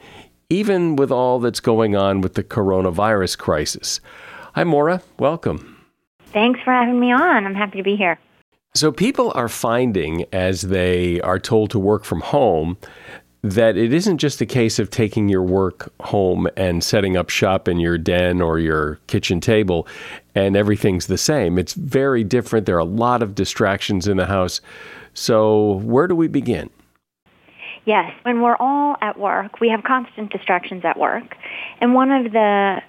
[0.50, 4.02] even with all that's going on with the coronavirus crisis.
[4.56, 5.04] Hi, Maura.
[5.20, 5.86] Welcome.
[6.34, 7.46] Thanks for having me on.
[7.46, 8.18] I'm happy to be here.
[8.78, 12.78] So, people are finding as they are told to work from home
[13.42, 17.68] that it isn't just a case of taking your work home and setting up shop
[17.68, 19.88] in your den or your kitchen table
[20.36, 21.58] and everything's the same.
[21.58, 22.68] It's very different.
[22.68, 24.62] There are a lot of distractions in the house.
[25.16, 26.70] So, where do we begin?
[27.86, 31.36] Yes, when we're all at work, we have constant distractions at work.
[31.82, 32.84] And one of the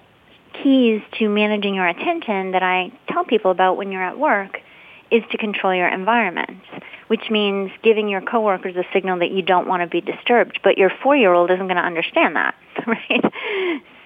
[0.61, 4.59] keys to managing your attention that I tell people about when you're at work
[5.11, 6.61] is to control your environment
[7.09, 10.59] which means giving your coworkers a signal that you don't want to be disturbed.
[10.63, 12.53] But your four-year-old isn't going to understand that,
[12.87, 13.33] right?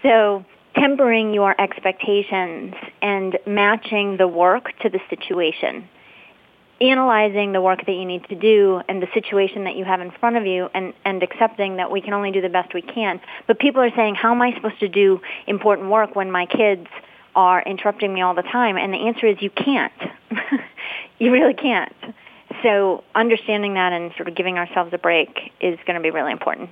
[0.02, 5.90] So tempering your expectations and matching the work to the situation.
[6.80, 10.12] Analyzing the work that you need to do and the situation that you have in
[10.12, 13.20] front of you and, and accepting that we can only do the best we can.
[13.48, 16.88] But people are saying, how am I supposed to do important work when my kids
[17.36, 18.78] are interrupting me all the time?
[18.78, 19.94] And the answer is you can't.
[21.20, 21.94] you really can't
[22.64, 26.32] so understanding that and sort of giving ourselves a break is going to be really
[26.32, 26.70] important.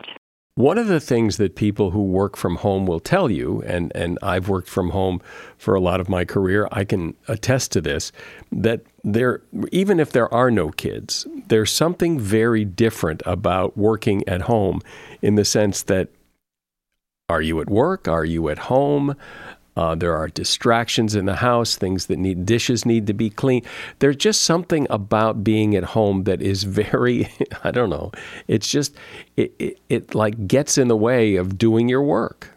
[0.55, 4.19] One of the things that people who work from home will tell you, and, and
[4.21, 5.21] I've worked from home
[5.57, 8.11] for a lot of my career, I can attest to this,
[8.51, 14.43] that there, even if there are no kids, there's something very different about working at
[14.43, 14.81] home
[15.21, 16.09] in the sense that
[17.29, 18.09] are you at work?
[18.09, 19.15] Are you at home?
[19.75, 23.65] Uh, there are distractions in the house, things that need dishes need to be cleaned.
[23.99, 27.29] There's just something about being at home that is very,
[27.63, 28.11] I don't know.
[28.47, 28.95] It's just
[29.37, 32.49] it, it, it like gets in the way of doing your work.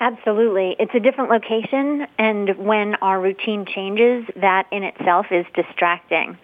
[0.00, 0.76] Absolutely.
[0.78, 6.36] It's a different location, and when our routine changes, that in itself is distracting.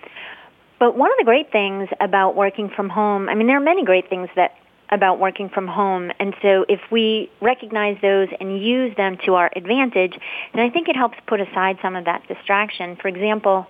[0.79, 3.85] But one of the great things about working from home, I mean, there are many
[3.85, 4.55] great things that
[4.91, 6.11] about working from home.
[6.19, 10.19] And so if we recognize those and use them to our advantage,
[10.55, 12.97] then I think it helps put aside some of that distraction.
[12.97, 13.67] For example,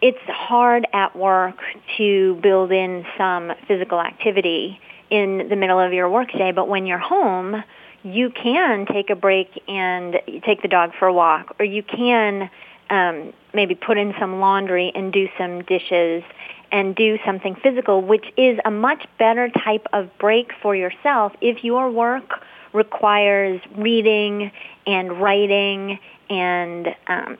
[0.00, 1.56] it's hard at work
[1.96, 4.80] to build in some physical activity
[5.10, 7.62] in the middle of your workday, but when you're home,
[8.02, 12.50] you can take a break and take the dog for a walk, or you can
[12.90, 16.24] um, maybe put in some laundry and do some dishes
[16.72, 21.62] and do something physical, which is a much better type of break for yourself if
[21.62, 22.42] your work
[22.72, 24.50] requires reading
[24.86, 25.98] and writing
[26.30, 27.36] and um,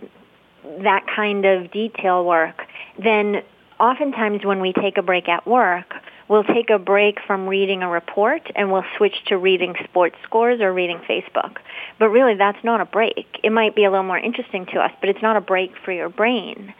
[0.82, 2.62] that kind of detail work,
[3.02, 3.42] then
[3.80, 5.94] oftentimes when we take a break at work,
[6.28, 10.60] we'll take a break from reading a report and we'll switch to reading sports scores
[10.60, 11.56] or reading Facebook.
[11.98, 13.26] But really, that's not a break.
[13.42, 15.92] It might be a little more interesting to us, but it's not a break for
[15.92, 16.74] your brain.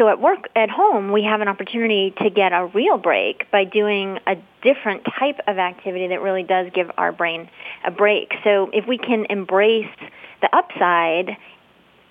[0.00, 3.64] So at work, at home, we have an opportunity to get a real break by
[3.64, 7.50] doing a different type of activity that really does give our brain
[7.84, 8.32] a break.
[8.42, 9.94] So if we can embrace
[10.40, 11.36] the upside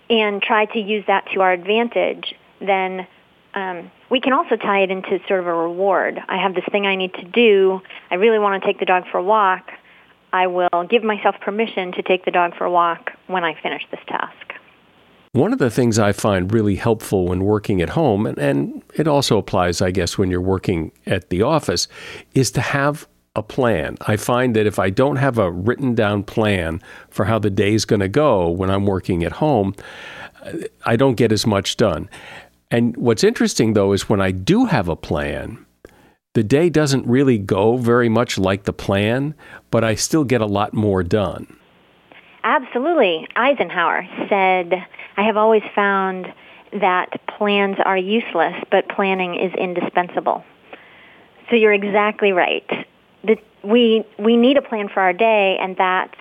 [0.08, 3.08] and try to use that to our advantage, then
[3.56, 6.20] um, we can also tie it into sort of a reward.
[6.28, 7.82] I have this thing I need to do.
[8.12, 9.68] I really want to take the dog for a walk.
[10.32, 13.82] I will give myself permission to take the dog for a walk when I finish
[13.90, 14.49] this task.
[15.32, 19.08] One of the things I find really helpful when working at home, and, and it
[19.08, 21.88] also applies, I guess, when you're working at the office,
[22.34, 23.96] is to have a plan.
[24.02, 27.76] I find that if I don't have a written down plan for how the day
[27.76, 29.76] is going to go when I'm working at home,
[30.86, 32.10] I don't get as much done.
[32.72, 35.64] And what's interesting though is when I do have a plan,
[36.34, 39.36] the day doesn't really go very much like the plan,
[39.70, 41.56] but I still get a lot more done.
[42.44, 43.28] Absolutely.
[43.36, 44.86] Eisenhower said,
[45.20, 46.28] I have always found
[46.72, 50.46] that plans are useless, but planning is indispensable.
[51.50, 52.66] So you're exactly right.
[53.26, 56.16] The, we, we need a plan for our day, and that's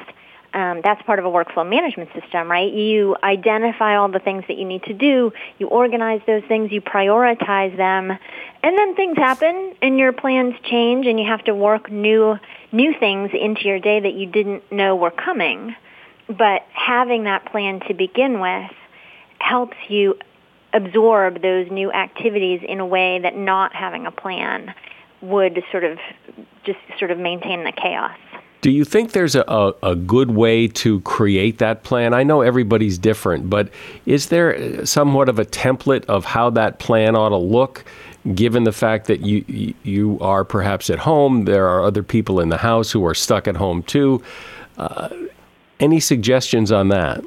[0.53, 2.73] um, that's part of a workflow management system, right?
[2.73, 6.81] You identify all the things that you need to do, you organize those things, you
[6.81, 8.11] prioritize them,
[8.63, 12.39] and then things happen and your plans change and you have to work new
[12.73, 15.77] new things into your day that you didn't know were coming.
[16.29, 18.71] But having that plan to begin with
[19.39, 20.15] helps you
[20.73, 24.75] absorb those new activities in a way that not having a plan
[25.21, 25.99] would sort of
[26.65, 28.17] just sort of maintain the chaos.
[28.61, 32.13] Do you think there's a, a, a, good way to create that plan?
[32.13, 33.71] I know everybody's different, but
[34.05, 37.85] is there somewhat of a template of how that plan ought to look,
[38.35, 42.49] given the fact that you you are perhaps at home, there are other people in
[42.49, 44.23] the house who are stuck at home too?
[44.77, 45.09] Uh,
[45.79, 47.23] any suggestions on that?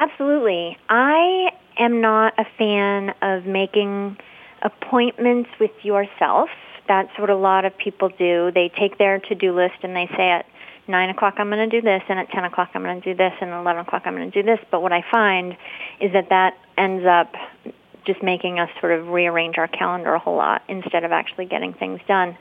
[0.00, 0.76] Absolutely.
[0.88, 4.16] I am not a fan of making
[4.62, 6.48] appointments with yourself
[6.90, 8.50] that's what a lot of people do.
[8.52, 10.44] They take their to-do list and they say at
[10.88, 13.16] 9 o'clock I'm going to do this, and at 10 o'clock I'm going to do
[13.16, 14.58] this, and at 11 o'clock I'm going to do this.
[14.72, 15.56] But what I find
[16.00, 17.32] is that that ends up
[18.04, 21.74] just making us sort of rearrange our calendar a whole lot instead of actually getting
[21.74, 22.36] things done.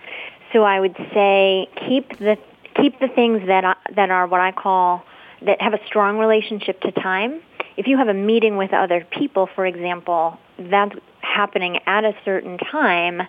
[0.52, 2.36] So I would say keep the
[2.76, 5.04] keep the things that I, that are what I call
[5.44, 7.42] that have a strong relationship to time.
[7.78, 12.58] If you have a meeting with other people, for example, that's happening at a certain
[12.58, 13.22] time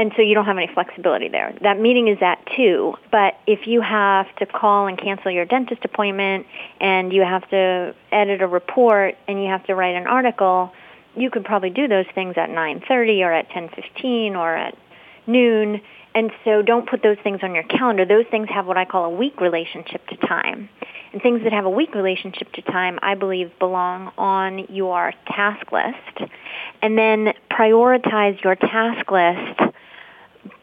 [0.00, 1.54] and so you don't have any flexibility there.
[1.60, 5.84] That meeting is at 2, but if you have to call and cancel your dentist
[5.84, 6.46] appointment
[6.80, 10.72] and you have to edit a report and you have to write an article,
[11.16, 14.74] you could probably do those things at 9:30 or at 10:15 or at
[15.26, 15.82] noon.
[16.14, 18.06] And so don't put those things on your calendar.
[18.06, 20.70] Those things have what I call a weak relationship to time.
[21.12, 25.72] And things that have a weak relationship to time, I believe, belong on your task
[25.72, 26.30] list.
[26.82, 29.74] And then prioritize your task list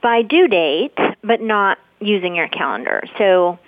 [0.02, 3.04] by due date, but not using your calendar.
[3.18, 3.60] So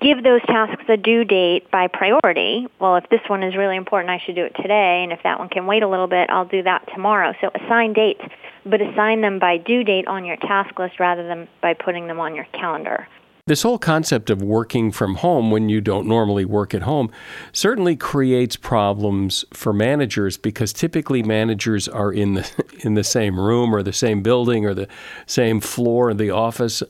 [0.00, 2.66] give those tasks a due date by priority.
[2.78, 5.38] Well, if this one is really important, I should do it today, and if that
[5.38, 7.34] one can wait a little bit, I'll do that tomorrow.
[7.40, 8.22] So assign dates,
[8.64, 12.20] but assign them by due date on your task list rather than by putting them
[12.20, 13.06] on your calendar.
[13.50, 17.10] This whole concept of working from home when you don't normally work at home
[17.52, 23.74] certainly creates problems for managers because typically managers are in the in the same room
[23.74, 24.86] or the same building or the
[25.26, 26.80] same floor in the office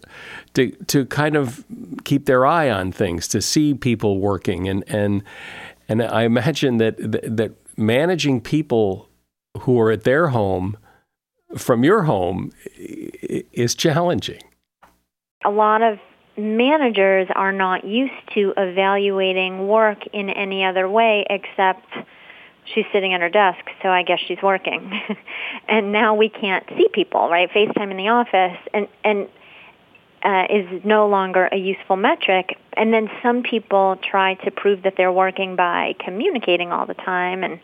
[0.53, 1.65] to to kind of
[2.05, 5.23] keep their eye on things, to see people working and and
[5.89, 9.09] and I imagine that that managing people
[9.61, 10.77] who are at their home
[11.57, 14.43] from your home is challenging.
[15.47, 15.99] A lot of
[16.37, 21.87] managers are not used to evaluating work in any other way except
[22.75, 25.01] she's sitting at her desk, so I guess she's working.
[25.69, 27.51] and now we can't see people, right?
[27.51, 29.29] FaceTime in the office and and
[30.23, 32.59] uh, is no longer a useful metric.
[32.75, 37.43] And then some people try to prove that they're working by communicating all the time
[37.43, 37.59] and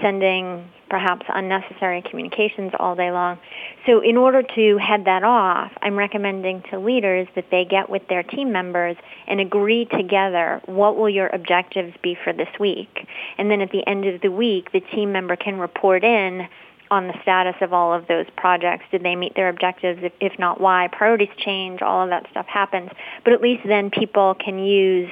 [0.00, 3.38] sending perhaps unnecessary communications all day long.
[3.86, 8.06] So in order to head that off, I'm recommending to leaders that they get with
[8.08, 8.96] their team members
[9.26, 13.08] and agree together what will your objectives be for this week.
[13.38, 16.48] And then at the end of the week, the team member can report in
[16.88, 18.84] on the status of all of those projects.
[18.92, 20.00] Did they meet their objectives?
[20.02, 20.88] If, if not, why?
[20.92, 21.82] Priorities change.
[21.82, 22.90] All of that stuff happens.
[23.24, 25.10] But at least then people can use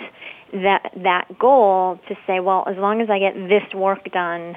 [0.54, 4.56] that that goal to say, well, as long as I get this work done,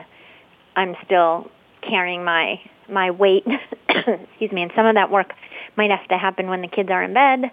[0.76, 1.50] I'm still
[1.82, 3.45] carrying my my weight.
[3.89, 5.34] excuse me, and some of that work
[5.76, 7.52] might have to happen when the kids are in bed.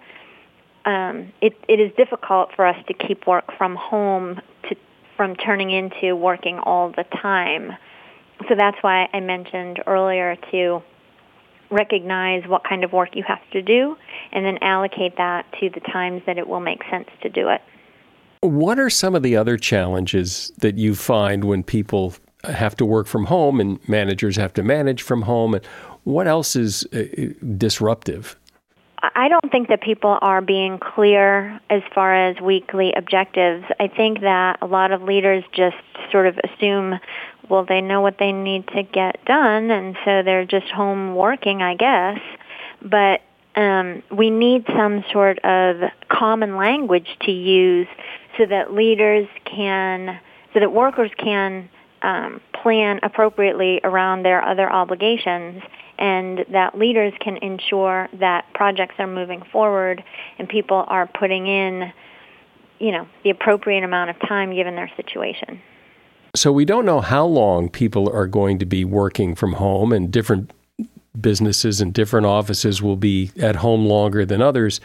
[0.85, 4.77] Um, it, it is difficult for us to keep work from home to
[5.17, 7.73] from turning into working all the time.
[8.49, 10.83] So that's why I mentioned earlier to
[11.71, 13.97] recognize what kind of work you have to do
[14.33, 17.63] and then allocate that to the times that it will make sense to do it.
[18.45, 22.13] What are some of the other challenges that you find when people
[22.45, 25.55] have to work from home and managers have to manage from home?
[25.55, 25.65] And
[26.03, 27.05] what else is uh,
[27.57, 28.37] disruptive?
[29.15, 33.65] I don't think that people are being clear as far as weekly objectives.
[33.81, 35.77] I think that a lot of leaders just
[36.13, 37.01] sort of assume,
[37.49, 41.63] well, they know what they need to get done, and so they're just home working,
[41.63, 42.19] I guess.
[42.83, 43.23] But
[43.57, 47.89] um, we need some sort of common language to use
[48.37, 50.21] so that leaders can,
[50.53, 51.69] so that workers can
[52.03, 55.63] um, plan appropriately around their other obligations
[55.99, 60.03] and that leaders can ensure that projects are moving forward
[60.39, 61.93] and people are putting in
[62.81, 65.61] you know the appropriate amount of time given their situation.
[66.35, 70.11] So we don't know how long people are going to be working from home and
[70.11, 70.51] different
[71.19, 74.81] businesses and different offices will be at home longer than others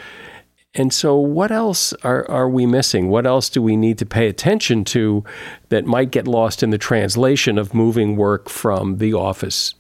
[0.76, 3.10] and so, what else are, are we missing?
[3.10, 5.24] What else do we need to pay attention to
[5.70, 9.74] that might get lost in the translation of moving work from the office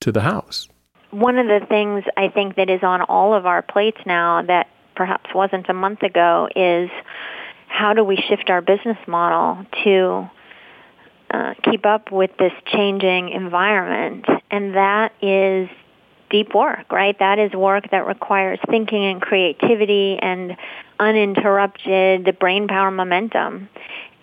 [0.00, 0.68] to the house?
[1.10, 4.68] One of the things I think that is on all of our plates now that
[4.96, 6.88] perhaps wasn't a month ago is
[7.68, 10.30] how do we shift our business model to
[11.30, 14.24] uh, keep up with this changing environment?
[14.50, 15.68] And that is
[16.32, 17.16] deep work, right?
[17.20, 20.56] That is work that requires thinking and creativity and
[20.98, 23.68] uninterrupted brain power momentum.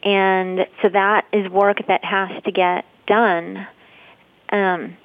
[0.03, 3.68] And so that is work that has to get done
[4.51, 4.97] um,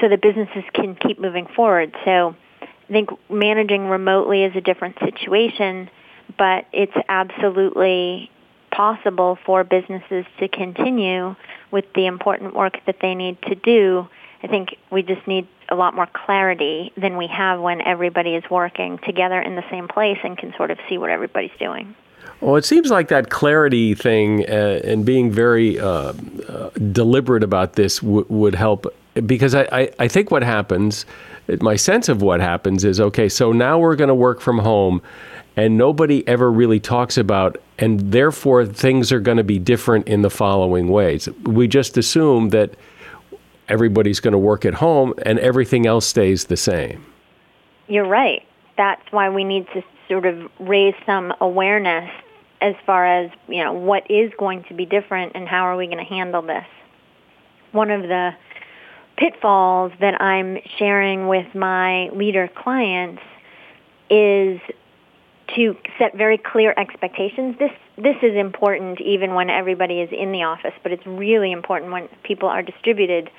[0.00, 1.96] so that businesses can keep moving forward.
[2.04, 5.88] So I think managing remotely is a different situation,
[6.38, 8.30] but it's absolutely
[8.70, 11.34] possible for businesses to continue
[11.70, 14.08] with the important work that they need to do.
[14.42, 18.44] I think we just need a lot more clarity than we have when everybody is
[18.50, 21.94] working together in the same place and can sort of see what everybody's doing.
[22.40, 26.12] Well, it seems like that clarity thing uh, and being very uh,
[26.48, 28.86] uh, deliberate about this w- would help
[29.26, 31.06] because I, I, I think what happens,
[31.60, 35.02] my sense of what happens is okay, so now we're going to work from home
[35.56, 40.22] and nobody ever really talks about and therefore things are going to be different in
[40.22, 41.28] the following ways.
[41.44, 42.74] We just assume that
[43.68, 47.06] everybody's going to work at home and everything else stays the same.
[47.88, 48.42] You're right.
[48.76, 52.10] That's why we need to sort of raise some awareness
[52.60, 55.86] as far as, you know, what is going to be different and how are we
[55.86, 56.64] going to handle this.
[57.72, 58.32] One of the
[59.16, 63.22] pitfalls that I'm sharing with my leader clients
[64.10, 64.60] is
[65.54, 67.56] to set very clear expectations.
[67.58, 71.92] This this is important even when everybody is in the office, but it's really important
[71.92, 73.30] when people are distributed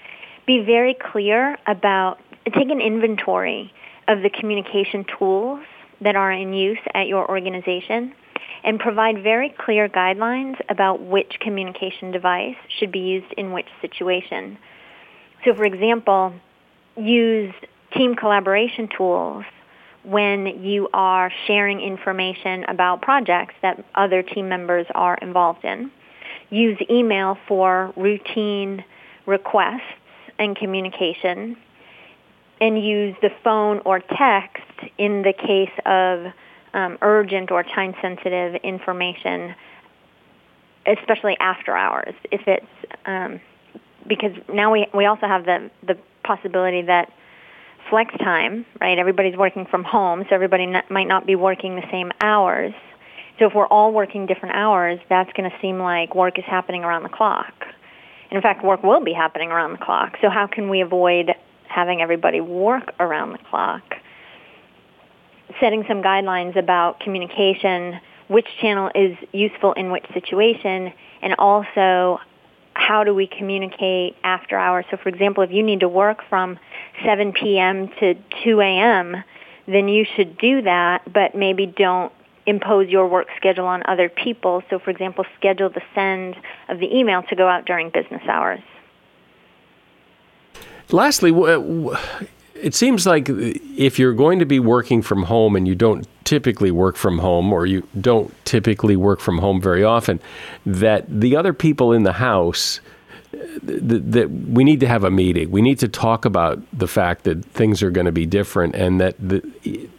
[0.46, 3.72] be very clear about, take an inventory
[4.08, 5.62] of the communication tools
[6.02, 8.14] that are in use at your organization
[8.64, 14.58] and provide very clear guidelines about which communication device should be used in which situation.
[15.46, 16.34] So for example,
[16.96, 17.54] use
[17.96, 19.44] team collaboration tools
[20.04, 25.92] when you are sharing information about projects that other team members are involved in.
[26.50, 28.84] Use email for routine
[29.26, 29.82] requests
[30.40, 31.58] and communication
[32.62, 34.64] and use the phone or text
[34.98, 36.32] in the case of
[36.74, 39.54] um, urgent or time sensitive information,
[40.86, 42.14] especially after hours.
[42.32, 42.66] If it's
[43.06, 43.40] um,
[44.08, 47.12] because now we we also have the the possibility that
[47.90, 48.98] flex time, right?
[48.98, 52.74] Everybody's working from home, so everybody not, might not be working the same hours.
[53.40, 56.84] So if we're all working different hours, that's going to seem like work is happening
[56.84, 57.54] around the clock.
[58.34, 60.18] In fact, work will be happening around the clock.
[60.20, 61.36] So how can we avoid
[61.68, 63.84] having everybody work around the clock?
[65.60, 72.20] Setting some guidelines about communication, which channel is useful in which situation, and also
[72.74, 74.86] how do we communicate after hours?
[74.90, 76.58] So for example, if you need to work from
[77.06, 77.90] 7 p.m.
[78.00, 79.24] to 2 a.m.,
[79.68, 82.12] then you should do that, but maybe don't
[82.46, 84.64] impose your work schedule on other people.
[84.70, 86.36] So, for example, schedule the send
[86.70, 88.62] of the email to go out during business hours.
[90.92, 91.32] Lastly,
[92.56, 96.72] it seems like if you're going to be working from home and you don't typically
[96.72, 100.20] work from home or you don't typically work from home very often,
[100.66, 102.80] that the other people in the house
[103.64, 105.52] that we need to have a meeting.
[105.52, 109.02] We need to talk about the fact that things are going to be different, and
[109.02, 109.42] that the,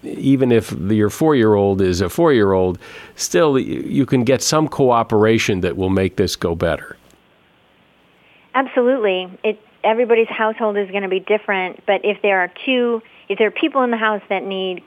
[0.03, 2.79] even if your four-year-old is a four-year-old,
[3.17, 6.97] still you can get some cooperation that will make this go better.
[8.55, 13.39] Absolutely, it everybody's household is going to be different, but if there are two, if
[13.39, 14.83] there are people in the house that need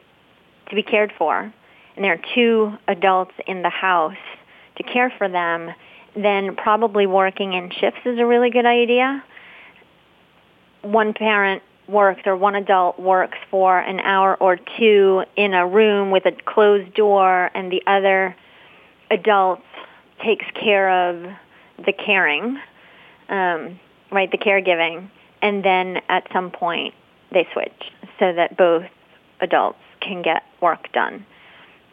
[0.69, 1.53] to be cared for,
[1.95, 4.17] and there are two adults in the house
[4.77, 5.71] to care for them
[6.17, 9.23] then probably working in shifts is a really good idea.
[10.81, 16.11] One parent works or one adult works for an hour or two in a room
[16.11, 18.35] with a closed door and the other
[19.09, 19.61] adult
[20.23, 21.23] takes care of
[21.85, 22.57] the caring,
[23.29, 23.79] um,
[24.11, 25.09] right, the caregiving,
[25.41, 26.93] and then at some point
[27.31, 28.85] they switch so that both
[29.39, 31.25] adults can get work done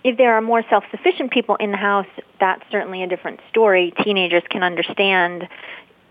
[0.04, 2.06] if there are more self-sufficient people in the house,
[2.38, 3.92] that's certainly a different story.
[4.04, 5.48] Teenagers can understand,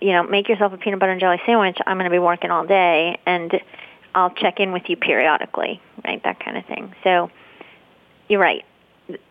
[0.02, 1.78] you know, make yourself a peanut butter and jelly sandwich.
[1.86, 3.52] I'm going to be working all day, and
[4.16, 6.22] I'll check in with you periodically, right?
[6.24, 6.96] That kind of thing.
[7.04, 7.30] So
[8.28, 8.66] you're right.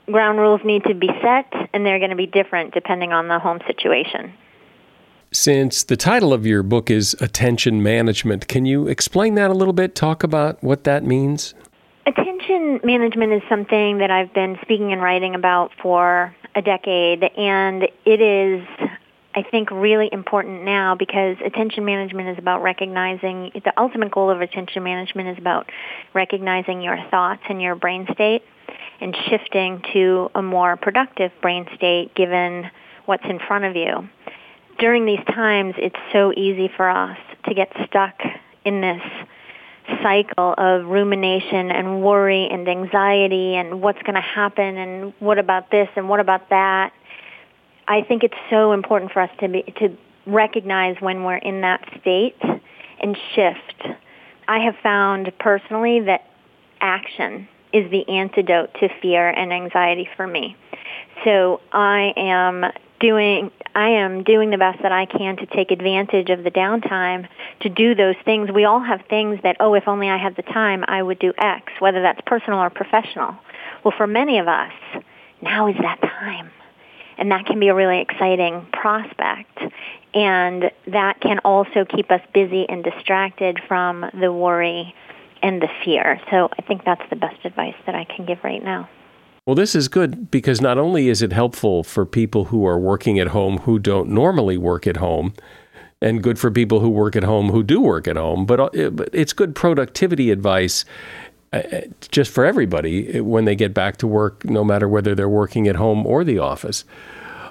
[0.06, 3.40] Ground rules need to be set, and they're going to be different depending on the
[3.40, 4.32] home situation.
[5.32, 9.72] Since the title of your book is Attention Management, can you explain that a little
[9.72, 9.94] bit?
[9.94, 11.54] Talk about what that means?
[12.42, 17.84] Attention management is something that I've been speaking and writing about for a decade, and
[18.04, 18.66] it is,
[19.34, 24.40] I think, really important now because attention management is about recognizing, the ultimate goal of
[24.40, 25.70] attention management is about
[26.14, 28.42] recognizing your thoughts and your brain state
[29.00, 32.68] and shifting to a more productive brain state given
[33.06, 34.08] what's in front of you.
[34.80, 38.20] During these times, it's so easy for us to get stuck
[38.64, 39.02] in this
[40.02, 45.70] cycle of rumination and worry and anxiety and what's going to happen and what about
[45.70, 46.92] this and what about that.
[47.88, 51.80] I think it's so important for us to be, to recognize when we're in that
[52.00, 52.36] state
[53.00, 53.96] and shift.
[54.48, 56.26] I have found personally that
[56.80, 60.56] action is the antidote to fear and anxiety for me.
[61.24, 62.64] So I am
[63.00, 67.28] doing I am doing the best that I can to take advantage of the downtime
[67.60, 68.50] to do those things.
[68.50, 71.32] We all have things that, oh, if only I had the time, I would do
[71.38, 73.36] X, whether that's personal or professional.
[73.84, 74.72] Well, for many of us,
[75.40, 76.50] now is that time.
[77.18, 79.58] And that can be a really exciting prospect.
[80.14, 84.94] And that can also keep us busy and distracted from the worry
[85.42, 86.20] and the fear.
[86.30, 88.88] So I think that's the best advice that I can give right now.
[89.44, 93.18] Well, this is good because not only is it helpful for people who are working
[93.18, 95.34] at home who don't normally work at home,
[96.00, 98.70] and good for people who work at home who do work at home, but uh,
[99.12, 100.84] it's good productivity advice
[101.52, 101.80] uh, uh,
[102.10, 105.74] just for everybody when they get back to work, no matter whether they're working at
[105.74, 106.84] home or the office.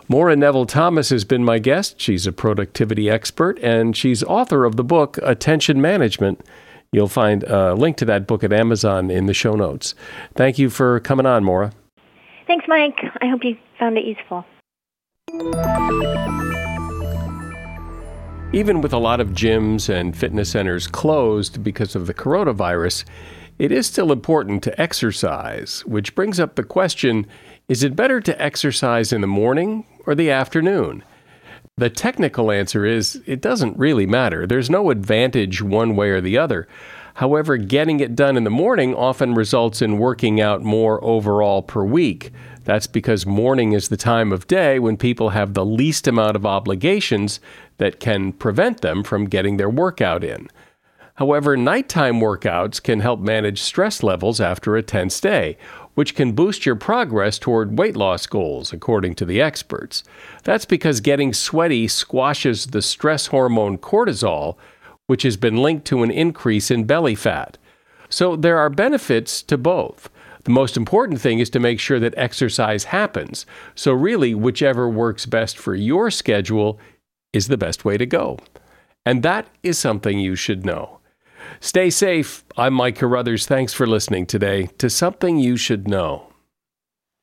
[0.07, 1.99] Maura Nevel Thomas has been my guest.
[1.99, 6.41] She's a productivity expert and she's author of the book Attention Management
[6.93, 9.95] You'll find a link to that book at Amazon in the show notes.
[10.35, 11.71] Thank you for coming on, Maura.
[12.51, 12.99] Thanks, Mike.
[13.21, 14.43] I hope you found it useful.
[18.51, 23.05] Even with a lot of gyms and fitness centers closed because of the coronavirus,
[23.57, 27.25] it is still important to exercise, which brings up the question
[27.69, 31.05] is it better to exercise in the morning or the afternoon?
[31.77, 34.45] The technical answer is it doesn't really matter.
[34.45, 36.67] There's no advantage one way or the other.
[37.15, 41.83] However, getting it done in the morning often results in working out more overall per
[41.83, 42.31] week.
[42.63, 46.45] That's because morning is the time of day when people have the least amount of
[46.45, 47.39] obligations
[47.77, 50.47] that can prevent them from getting their workout in.
[51.15, 55.57] However, nighttime workouts can help manage stress levels after a tense day,
[55.93, 60.03] which can boost your progress toward weight loss goals, according to the experts.
[60.43, 64.55] That's because getting sweaty squashes the stress hormone cortisol,
[65.11, 67.57] which has been linked to an increase in belly fat.
[68.07, 70.09] So there are benefits to both.
[70.45, 73.45] The most important thing is to make sure that exercise happens.
[73.75, 76.79] So, really, whichever works best for your schedule
[77.33, 78.39] is the best way to go.
[79.05, 80.99] And that is something you should know.
[81.59, 82.45] Stay safe.
[82.55, 83.45] I'm Mike Carruthers.
[83.45, 86.30] Thanks for listening today to Something You Should Know.